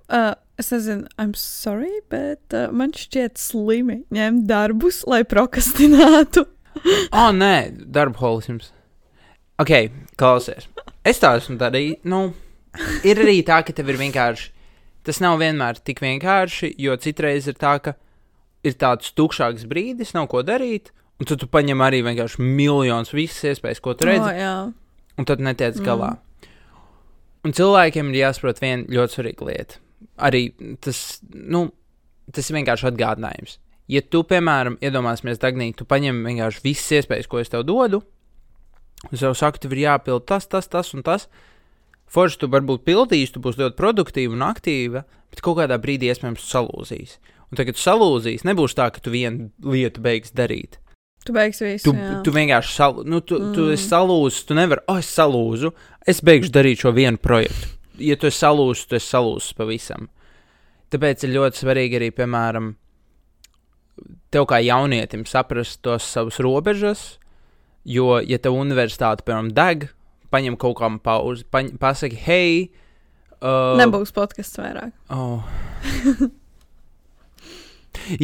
[0.07, 6.43] Uh, es nezinu, I'm sorry, bet uh, man šķiet slimi ņemt darbus, lai prokrastinātu.
[6.47, 8.73] O, oh, nē, darba holisms.
[9.63, 9.73] Ok,
[10.19, 10.67] klausies.
[11.07, 12.03] Es tā esmu darījis.
[12.11, 12.29] Nu,
[13.07, 14.51] ir arī tā, ka tev ir vienkārši.
[15.07, 17.95] Tas nav vienmēr tik vienkārši, jo citreiz ir tā, ka
[18.67, 20.91] ir tāds tukšāks brīdis, nav ko darīt.
[21.23, 24.27] Un tad tu paņem arī vienkārši miljonus visas iespējas, ko tu redzi.
[24.27, 24.57] Oh, jā.
[25.17, 26.17] Un tad netiec galā.
[27.47, 29.81] Un cilvēkiem ir jāsaprot viena ļoti svarīga lieta.
[30.27, 30.49] Arī
[30.83, 31.69] tas, nu,
[32.35, 33.59] tas ir vienkārši atgādinājums.
[33.93, 38.01] Ja tu, piemēram, iedomāsimies, Dagnī, tu paņem vienkārši visas iespējas, ko es tev dodu,
[39.07, 41.29] un tev saku, tev ir jāpild tas, tas, tas un tas.
[42.11, 46.51] Forši tu varbūt pildīsi, tu būsi ļoti produktīva un aktīva, bet kaut kādā brīdī iespējams
[46.51, 47.17] salūzīs.
[47.51, 50.81] Un tagad tu salūzīs, nebūs tā, ka tu vienu lietu beigsi darīt.
[51.27, 51.91] Tu beigsi visu.
[51.91, 52.21] Tu, jā.
[52.23, 53.55] tu vienkārši sal, nu, tu, mm.
[53.57, 55.73] tu esi salūzis, tu nevari, oh, es salūzu,
[56.07, 57.73] es beigšu darīt šo vienu projektu.
[57.99, 60.07] Ja tu esi salūzis, tu esi salūzis pavisam.
[60.95, 62.71] Tāpēc ir ļoti svarīgi arī, piemēram,
[64.31, 67.05] tev kā jaunietim saprast tos savus robežas,
[67.83, 69.89] jo, ja tev universitāte, piemēram, deg,
[70.31, 72.51] paņem kaut kam pauzi, paņ, pasaki, hei,
[73.41, 74.95] uh, Nebūs podkāsts vairāk.
[75.11, 75.43] Oh.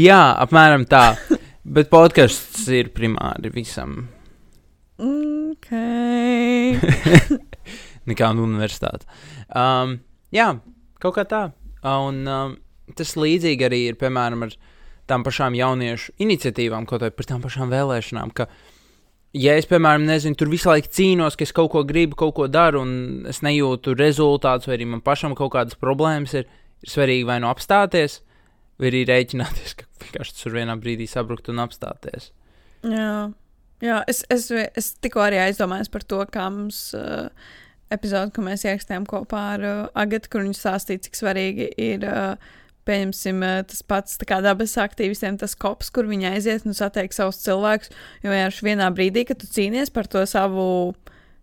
[0.07, 1.17] Jā, apmēram tā.
[1.63, 4.09] Bet podkāsts ir primāri visam.
[4.99, 5.71] Ok.
[8.11, 9.07] Nekāda universitāte.
[9.47, 10.01] Um,
[10.35, 10.49] jā,
[11.03, 11.45] kaut kā tā.
[11.87, 12.57] Un um,
[12.99, 14.57] tas līdzīgi arī ir, piemēram, ar
[15.11, 18.35] tām pašām jauniešu iniciatīvām, kaut vai par tām pašām vēlēšanām.
[18.35, 18.49] Ka,
[19.39, 22.51] ja es, piemēram, nezinu, tur visu laiku cīnos, ka es kaut ko gribu, kaut ko
[22.51, 26.51] daru, un es nejūtu rezultātus, vai arī man pašam kaut kādas problēmas ir,
[26.83, 28.19] ir svarīgi vai nu apstāties,
[28.83, 32.33] vai arī rēķināties, ka vienkārši var vienā brīdī sabrukt un apstāties.
[32.83, 33.31] Jā,
[33.83, 34.47] Jā es, es,
[34.79, 37.27] es tikko arī aizdomājos par to, kā mums uh,
[37.91, 42.09] epizode, ko mēs ierakstījām kopā ar uh, Agatu, kur viņš stāstīja, cik svarīgi ir.
[42.09, 47.39] Uh, Pieņemsim, uh, tas pats dabas aktīvistiem, tas kops, kur viņi aiziet un satiek savus
[47.45, 47.93] cilvēkus.
[48.25, 50.65] Jo vienkārši vienā brīdī, kad tu cīnies par to savu,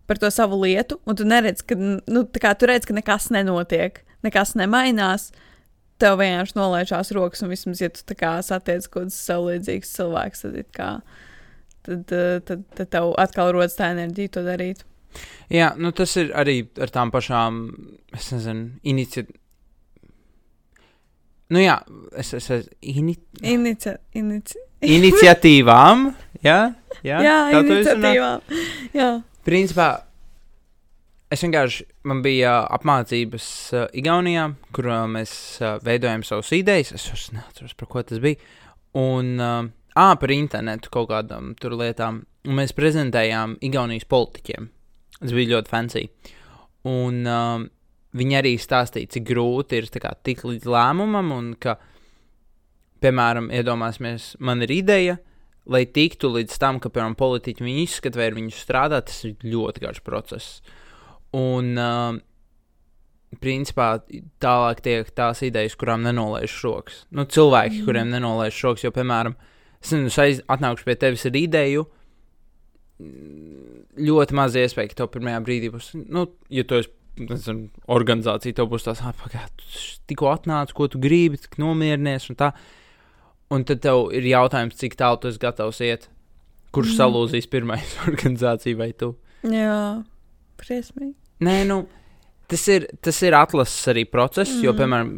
[0.04, 4.02] par to savu lietu, un tu neredz, ka, nu, kā tu redz, ka nekas nenotiek,
[4.20, 5.30] nekas nemainās,
[6.00, 9.92] tev vienkārši nolaižās rokas, un vismaz, ja tu tā kā satiec kaut kādus sev līdzīgus
[9.96, 10.90] cilvēkus, tad, kā,
[11.86, 14.86] tad, eh, tad, tad tev atkal rodas tā enerģija to darīt.
[15.50, 17.62] Jā, nu tas ir arī ar tām pašām,
[18.14, 19.38] es nezinu, iniciatīvām.
[21.50, 21.80] Nu jā,
[22.14, 24.60] es esmu ini Inicia, inici...
[24.86, 26.04] iniciatīvām.
[26.46, 26.60] Jā,
[27.02, 28.12] jā, jā, tā tu izrunā?
[28.12, 28.60] iniciatīvā.
[28.94, 29.08] Jā,
[29.44, 29.88] Principā
[31.30, 36.92] es vienkārši, man bija uh, apmācības uh, Igaunijā, kur uh, mēs uh, veidojam savus idejas.
[36.96, 38.40] Es vairs neatceros, par ko tas bija.
[38.98, 42.24] Un, uh, ā, par internetu kaut kādām tur lietām.
[42.48, 44.70] Un mēs prezentējām Igaunijas politiķiem.
[45.20, 46.06] Tas bija ļoti fancy.
[46.88, 47.62] Un uh,
[48.16, 51.76] viņi arī stāstīja, cik grūti ir kā, tikt līdz lēmumam, un ka,
[53.04, 55.18] piemēram, iedomāsimies, man ir ideja,
[55.70, 59.36] lai tiktu līdz tam, ka, piemēram, politiķi viņu izskata, vai ar viņu strādā, tas ir
[59.44, 60.60] ļoti garš process.
[61.36, 62.18] Un, uh,
[63.38, 64.00] principā,
[64.42, 67.04] tālāk tiek tās idejas, kurām nenolaiž rokas.
[67.14, 67.86] Nu, cilvēki, mm.
[67.86, 69.36] kuriem nenolaiž rokas, jo, piemēram,
[69.78, 71.86] es nezinu, aiz- atnākšu pie tevis ar ideju.
[74.00, 78.70] Ļoti maz iespēja, ka tev pirmajā brīdī būs, nu, ja tu esi nezinu, organizācija, tev
[78.72, 79.48] būs tās, ah,
[80.10, 82.52] tikko atnāc, ko tu gribi, tik nomierinies un tā.
[83.50, 86.06] Un tad tev ir jautājums, cik tālu tu esi gatavs iet.
[86.74, 86.98] Kurš mm.
[87.00, 89.14] salūzīs pirmais organizācija vai tu?
[89.46, 90.02] jā,
[90.60, 91.14] briesmīgi.
[91.46, 91.78] Nē, nu,
[92.50, 94.62] tas ir, tas ir atlases arī process, mm.
[94.66, 94.78] jo, Mhm.
[94.80, 95.08] piemēram,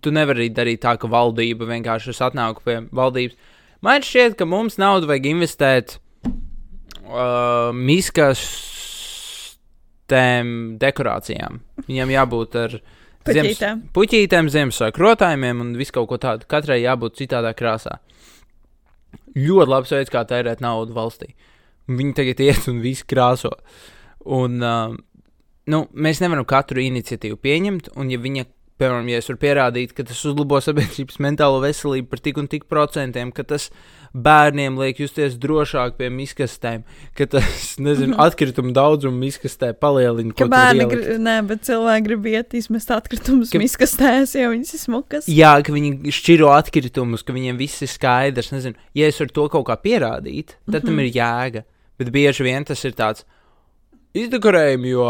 [0.00, 3.36] tu nevari darīt tā, ka valdība vienkārši es atnāku pie valdības.
[3.84, 5.98] Man šķiet, ka mums naudu vajag investēt
[7.06, 7.70] uh,
[10.06, 11.60] miskastēm dekorācijām.
[11.86, 12.78] Viņam jābūt ar
[13.26, 13.80] Puķītēm.
[13.94, 16.46] puķītēm, Ziemassvētku rotājumiem un visu kaut ko tādu.
[16.46, 17.98] Katrai jābūt citādā krāsā.
[19.36, 21.34] Ļoti labs veids, kā tērēt naudu valstī.
[21.90, 23.50] Viņi tagad iet un visu krāso.
[24.26, 24.96] Un, uh,
[25.70, 28.48] nu, mēs nevaram katru iniciatīvu pieņemt, un ja viņa
[28.80, 32.66] piemēram, ja es varu pierādīt, ka tas uzlabo sabiedrības mentālo veselību par tik un tik
[32.68, 33.70] procentiem, ka tas
[34.16, 36.84] bērniem liek justies drošāk pie miskastēm,
[37.16, 40.34] ka tas, nezinu, atkritumu daudzumu miskastē palielina.
[40.36, 44.82] Ka bērni, grib, nē, bet cilvēki grib iet izmest atkritumus Ka- miskastēs, jo viņas ir
[44.82, 45.30] smukas.
[45.30, 48.52] Jā, ka viņi šķiro atkritumus, ka viņiem viss ir skaidrs.
[48.56, 50.86] Nezinu, ja es varu to kaut kā pierādīt, tad mm -hmm.
[50.86, 51.64] tam ir jēga.
[51.96, 53.24] Bet bieži vien tas ir tāds
[54.16, 55.08] izdekorējums, jo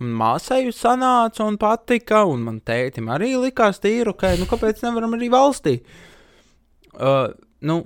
[0.00, 5.28] māsai sanāca un patika, un man tētim arī likās tīri, ok, nu kāpēc nevaram arī
[5.32, 5.78] valstī?
[6.92, 7.32] Uh,
[7.64, 7.82] nu,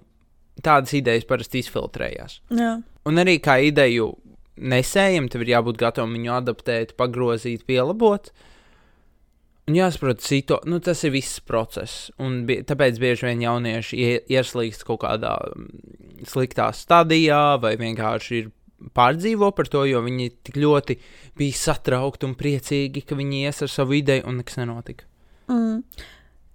[0.63, 2.41] tādas idejas parasti izfiltrējās.
[2.57, 2.77] Jā.
[3.07, 4.13] Un arī kā ideju
[4.57, 8.31] nesējam, tev ir jābūt gatavam viņu adaptēt, pagrozīt, pielabot.
[9.67, 10.61] Un jāsaprot, situ...
[10.71, 12.09] nu, tas ir viss process.
[12.23, 12.61] Un bie...
[12.67, 14.13] tāpēc bieži vien jaunieši ie...
[14.31, 18.53] ieslīgst kaut kādā mm, sliktā stadijā, vai vienkārši ir
[18.97, 20.99] pārdzīvo par to, jo viņi tik ļoti
[21.39, 25.09] bija satraukti un priecīgi, ka viņi ies ar savu ideju un nekas nenotika.
[25.53, 25.83] Mm.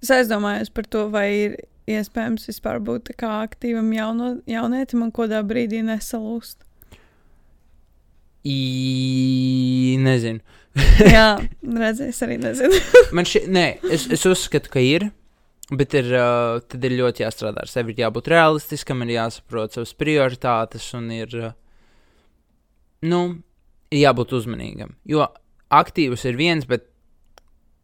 [0.01, 1.55] Es aizdomājos par to, vai ir
[1.91, 6.61] iespējams vispār būt aktīvam jauno, jaunietim un kādā brīdī nesalūst.
[8.47, 9.97] I...
[10.01, 10.41] Nezinu.
[11.15, 12.77] Jā, redziet, es arī nezinu.
[13.17, 15.11] Man šī, nē, es, es uzskatu, ka ir.
[15.71, 17.93] Bet ir, uh, tad ir ļoti jāstrādā ar sevi.
[17.93, 21.35] Ir jābūt realistiskam, ir jāsaprot savas prioritātes un ir.
[21.37, 21.53] Uh,
[23.05, 23.21] nu,
[23.91, 24.95] ir jābūt uzmanīgam.
[25.09, 25.27] Jo
[25.71, 26.87] aktīvs ir viens, bet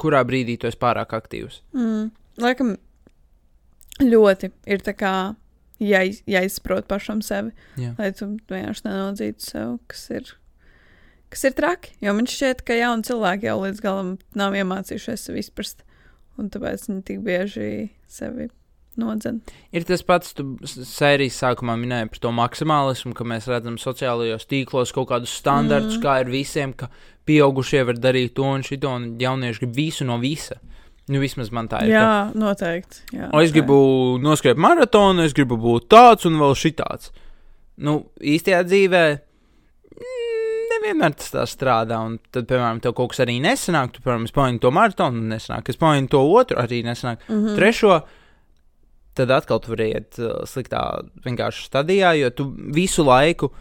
[0.01, 1.61] kurā brīdī tu esi pārāk aktīvs?
[1.75, 2.09] Mm.
[2.43, 2.75] Laikam,
[4.03, 5.13] ļoti ir tā kā
[5.81, 7.95] jāiz, jāizprot pašam sevi, Jā.
[7.97, 10.35] lai tu vienkārši nenodzītu sev, kas ir.
[11.27, 15.41] Kas ir traki, jo man šķiet, ka jauni cilvēki jau līdz galam nav iemācījušies sevi
[15.43, 15.81] izprast,
[16.39, 17.71] un tāpēc viņi tik bieži
[18.07, 18.47] sevi
[18.97, 19.41] nodzen.
[19.71, 24.93] Ir tas pats, tu sērijas sākumā minēji par to maksimālismu, ka mēs redzam sociālajos tīklos
[24.93, 26.03] kaut kādus standartus, Mm.
[26.03, 26.89] kā ir visiem, ka
[27.27, 30.55] pieaugušie var darīt to un šito, un jaunieši grib visu no visa.
[31.09, 31.93] Nu, vismaz man tā ir.
[31.95, 32.01] Jā,
[32.33, 32.97] ka- noteikti.
[33.13, 37.11] Jā, O, es gribu noskriet maratonu, es gribu būt tāds un vēl šitāds.
[37.77, 39.03] Nu, īstajā dzīvē
[39.95, 41.99] mm, nevienmēr tas tā strādā.
[42.05, 43.93] Un tad, piemēram, tev kaut kas arī nesanāk.
[43.95, 45.69] Tu, piemēram, es pamēģinu to maratonu, nesanāk.
[45.69, 47.23] Es pamēģinu to otru, arī nesanāk.
[47.29, 47.55] Mm.
[47.57, 48.01] Trešo,
[49.17, 50.83] tad atkal tu vari iet uh, sliktā
[51.25, 53.51] vienkārši stadijā, jo tu visu laiku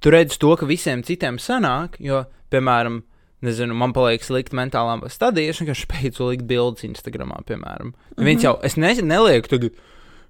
[0.00, 1.98] tu redzi to, ka visiem citiem sanāk.
[2.02, 3.02] Jo, piemēram,
[3.44, 7.92] nezinu, man paliek slikti mentālā stadijā, es vienkārši beidzu likt bildes Instagramā, piemēram.
[7.92, 8.24] Mm -hmm.
[8.24, 9.78] Viens jau, es ne, nelieku tagad,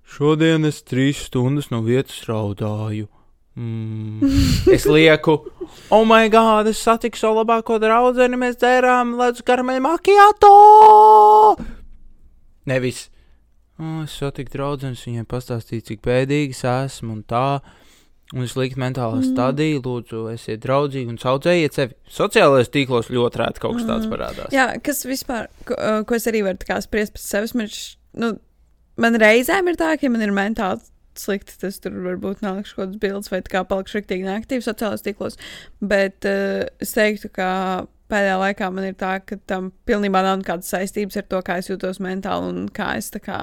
[0.04, 3.08] šodien es trīs stundas no vietas raudāju.
[3.56, 4.20] Mm.
[4.74, 5.44] es lieku,
[5.90, 10.54] oh, my God, es satiku savu labāko draugu, mēs dzērām ledus karameļu makiato!
[12.70, 13.10] Nevis,
[14.04, 17.60] es satiku draugu, viņai pastāstīju, cik pēdīgs esmu un tā.
[18.30, 19.32] Un es liku mentālā mm.
[19.32, 21.96] stadijā, lūdzu, esiet draudzīgi un saucējiet sevi.
[22.14, 24.52] Sociālajos tīklos ļoti rēti kaut kas tāds parādās.
[24.54, 27.72] Jā, kas vispār, ko, uh, ko es arī varu spriest par sevi, man,
[28.22, 28.30] nu,
[29.02, 30.86] man reizēm ir tā, ka ja man ir mentāli
[31.18, 35.02] slikti, tas tur varbūt nelikšu kaut kādas bildes vai tā kā palikšu riktīgi neaktīvi sociālajos
[35.08, 35.40] tīklos,
[35.82, 37.50] bet uh, es teiktu, ka
[38.10, 41.70] pēdējā laikā man ir tā, ka tam pilnībā nav nekādas saistības ar to, kā es
[41.70, 43.40] jūtos mentāli un kā es tā kā.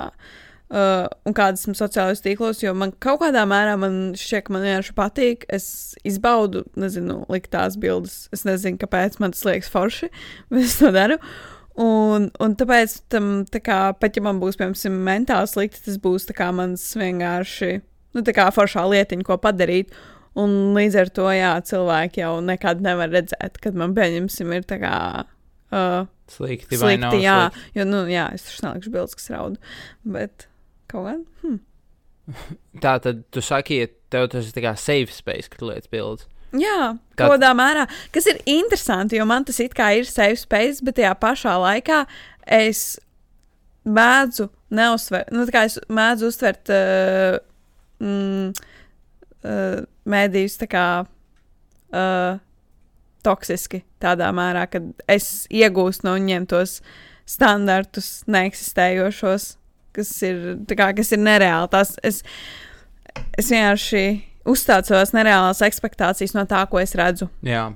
[0.67, 4.65] Uh, un kādas esmu sociālajos tīklos, jo man kaut kādā mērā man šķiet, ka man
[4.65, 5.45] vienkārši patīk.
[5.47, 5.67] Es
[6.07, 8.25] izbaudu, nezinu, likt tās bildes.
[8.35, 10.11] Es nezinu, kāpēc man tas liekas forši,
[10.51, 11.21] bet es to daru.
[11.77, 16.27] Un, un tāpēc, tam, tā kā, pat ja man būs, piemēram, mentāli slikti, tas būs
[16.35, 17.71] kā mans vienkārši,
[18.17, 19.93] nu, tā kā foršā lietiņa, ko padarīt.
[20.37, 24.77] Un līdz ar to, jā, cilvēki jau nekad nevar redzēt, kad man, pieņemsim, ir tā
[24.83, 24.93] kā.
[25.73, 27.79] Uh, Slikti, vai nav slikti, jā, slikti?
[27.79, 29.57] jo, nu, jā, es tur nelikšu bildes, kas raud.
[30.07, 30.47] Bet
[30.91, 31.15] kaut kā.
[31.43, 31.59] Hmm.
[32.83, 36.27] Tā tad tu saki, ja tev tas ir kā safe space, kad lietas bildes.
[36.55, 37.83] Jā, kaut kādā mērā,
[38.15, 42.05] kas ir interesanti, jo man tas it kā ir safe space, bet tajā pašā laikā
[42.57, 42.95] es
[43.87, 47.37] mēdzu neuztvert, nu, tā kā es mēdzu uztvert uh,
[48.03, 48.55] mm,
[49.47, 49.79] uh,
[50.11, 52.39] mēdījus tā kā uh,
[53.25, 54.81] toksiski tādā mērā, ka
[55.11, 56.77] es iegūstu no viņiem tos
[57.27, 59.47] standartus neeksistējošos,
[59.97, 60.37] kas ir,
[60.77, 61.67] kā, kas ir nereāli.
[61.73, 62.21] Tas, es,
[63.39, 64.03] es vienkārši
[64.47, 67.27] uzstādu savas nereālās expectācijas no tā, ko es redzu.
[67.43, 67.71] Jā,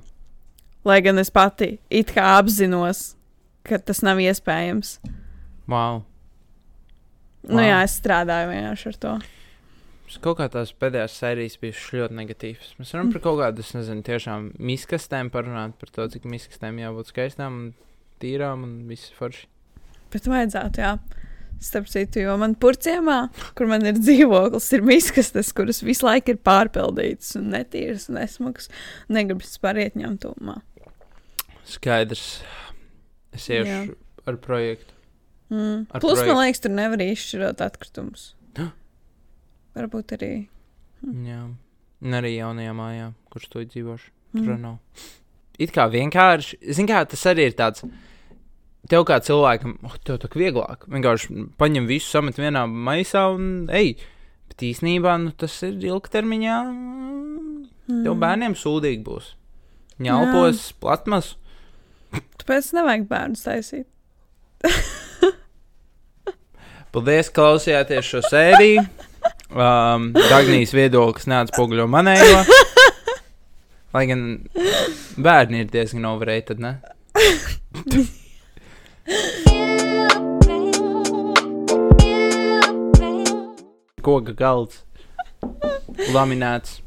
[0.88, 3.12] Lai gan es pati it kā apzinos,
[3.68, 4.96] ka tas nav iespējams.
[5.70, 6.00] wow.
[7.42, 7.66] Nu, Wow.
[7.66, 9.12] jā, es strādāju vienkārši ar to.
[10.20, 12.74] Kaut kā tās pēdējās sērijas bija ļoti negatīvas.
[12.82, 17.14] Mēs varam par kaut kādu, es nezinu, tiešām miskastēm parunāt par to, cik miskastēm jābūt
[17.14, 17.68] skaistām un
[18.22, 19.48] tīrām un viss forši.
[20.12, 20.96] Bet vajadzētu, jā.
[21.62, 23.20] Starp citu, jo man purciemā,
[23.56, 28.72] kur man ir dzīvoklis, ir miskastes, kuras visu laiku ir pārpildītas un netīras un nesmukas.
[29.14, 30.58] Negribas vispār iet ņemt tūmā.
[31.70, 32.42] Skaidrs.
[33.32, 33.84] Es iešu Jā.
[34.28, 34.98] ar projektu.
[35.54, 35.86] Mm.
[35.92, 36.34] Ar Plus, projektu.
[36.34, 38.32] man liekas, tur nevar izšķirot atkritumus.
[39.78, 40.32] Varbūt arī.
[41.26, 41.42] Jā.
[42.02, 44.10] Un arī jaunajā mājā, kurš to dzīvošu.
[44.32, 44.62] Tur Mm.
[44.62, 44.78] nav.
[45.60, 47.84] It kā vienkārši, zin kā tas arī ir tāds.
[48.90, 50.88] Tev kā cilvēkam, oh, tev tā vieglāk.
[50.90, 53.96] Vienkārši paņem visu, samet vienā maisā un ej.
[54.50, 56.56] Bet īsnībā nu, tas ir ilgtermiņā.
[56.66, 59.36] mm, Tev bērniem sūdīgi būs.
[60.02, 61.36] Ņelpos, platmas.
[62.12, 63.86] Tāpēc nevajag bērnu taisīt.
[66.92, 68.82] Paldies, ka klausījāties šo sēriju.
[69.52, 72.44] Um, Dagnijas viedoklis neatspoguļo manējo.
[73.92, 74.22] Lai gan
[75.20, 76.78] bērni ir diezgan overrated, ne?
[84.02, 84.82] Koka galds,
[86.16, 86.80] laminēts,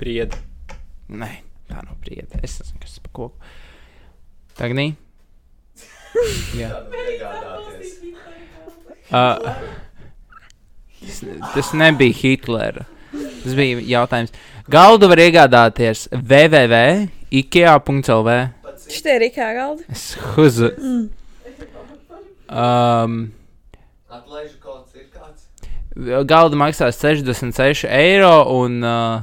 [0.00, 0.40] prieda.
[1.12, 1.30] Nē,
[1.68, 2.40] tā nav prieda.
[2.40, 3.52] Es nezinu, kas tas par koku.
[4.56, 4.88] Dagnī?
[6.56, 6.72] Jā.
[9.12, 9.36] Uh,
[11.02, 11.24] tas,
[11.54, 12.84] tas nebija Hitlera.
[13.12, 14.32] Tas bija jautājums.
[14.70, 17.08] Galdu var iegādāties www.ikea.lv.
[18.92, 19.82] Šitie ir ikā galdi.
[19.92, 20.68] Es huzu.
[22.52, 23.32] Um,
[24.12, 25.42] Atlaižu kods ir kāds.
[26.28, 29.22] galda maksās 66 eiro un uh,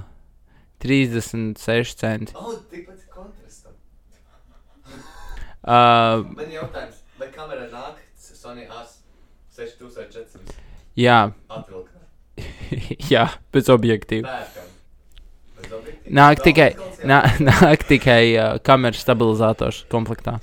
[0.82, 2.34] 36 centi.
[2.36, 3.74] Oh, tikpat kontrastam.
[5.62, 8.98] Uh, Man jautājums, vai kamera nāk Sony AS
[9.60, 10.69] 6400
[11.00, 11.20] jā,
[13.14, 14.36] jā, bez objektīva.
[14.36, 14.70] Pērkam.
[15.60, 16.16] Bez objektīva?
[16.20, 16.70] Nāk tikai,
[17.10, 20.40] nā, nāk tikai uh, kameras stabilizators komplektā.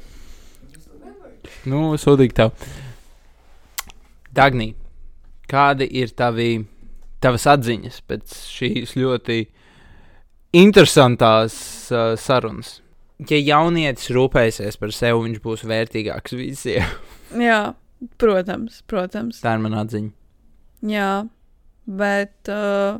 [1.66, 2.66] Nu, sūdīgi tev.
[4.36, 4.72] Dagnī,
[5.50, 6.50] kādi ir tavi,
[7.22, 9.38] tavas atziņas pēc šīs ļoti
[10.56, 11.56] interesantās
[11.90, 12.80] uh, sarunas?
[13.30, 16.84] Ja jaunietis rūpēsies par sevi, viņš būs vērtīgāks visiem.
[17.40, 17.60] Jā,
[18.20, 19.40] protams, protams.
[19.40, 20.12] Tā ir mana atziņa.
[20.84, 21.26] Jā,
[21.86, 22.98] bet, uh,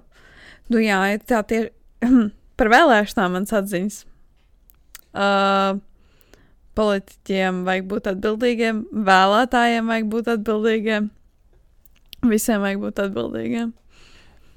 [0.72, 1.60] nu jā, tā tie
[2.58, 3.98] par vēlēšanām mans atziņas.
[5.16, 5.80] Uh,
[6.76, 11.08] politiķiem vajag būt atbildīgiem, vēlētājiem vajag būt atbildīgiem,
[12.28, 13.72] visiem vajag būt atbildīgiem.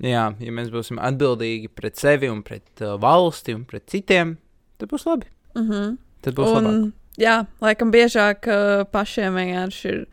[0.04, 4.38] Jā, ja mēs būsim atbildīgi pret sevi un pret uh, valsti un pret citiem,
[4.80, 5.28] tad būs labi.
[5.56, 5.98] Uh -huh.
[6.24, 6.56] Tad būs un...
[6.56, 6.92] labāk.
[7.20, 10.08] Jā, laikam biežāk uh, pašiem vienkārši ir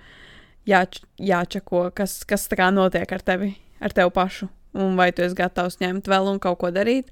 [0.66, 4.50] jāč jāčako, kas, kas tā kā notiek ar tevi, ar tevi pašu.
[4.76, 7.08] Un vai tu esi gatavs ņemt vēl un kaut ko darīt,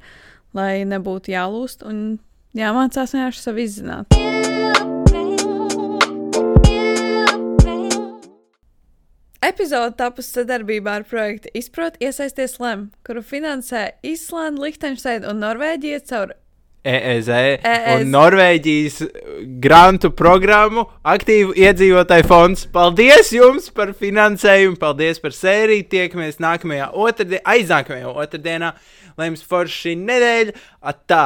[0.57, 2.19] lai nebūtu jālūst un
[2.59, 4.21] jāmācās vienkārši sevi izzināt.
[9.45, 16.33] Epizode tapusi sadarbībā ar projektu Izprot, iesaisties LEM, kuru finansē Islanda, Liechtensteina un Norvēģija caur
[16.85, 17.29] EEZ
[17.65, 17.95] EEZ.
[17.95, 18.99] un Norvēģijas
[19.65, 22.67] grantu programmu aktīvu iedzīvotāju fonds.
[22.75, 25.89] Paldies jums par finansējumu, paldies par sēriju.
[25.95, 28.75] Tiekamies nākamajā otrdienā, aiznākamajā otrdienā,
[29.17, 30.59] lai jums forši šī nedēļa.
[30.93, 31.25] Atā!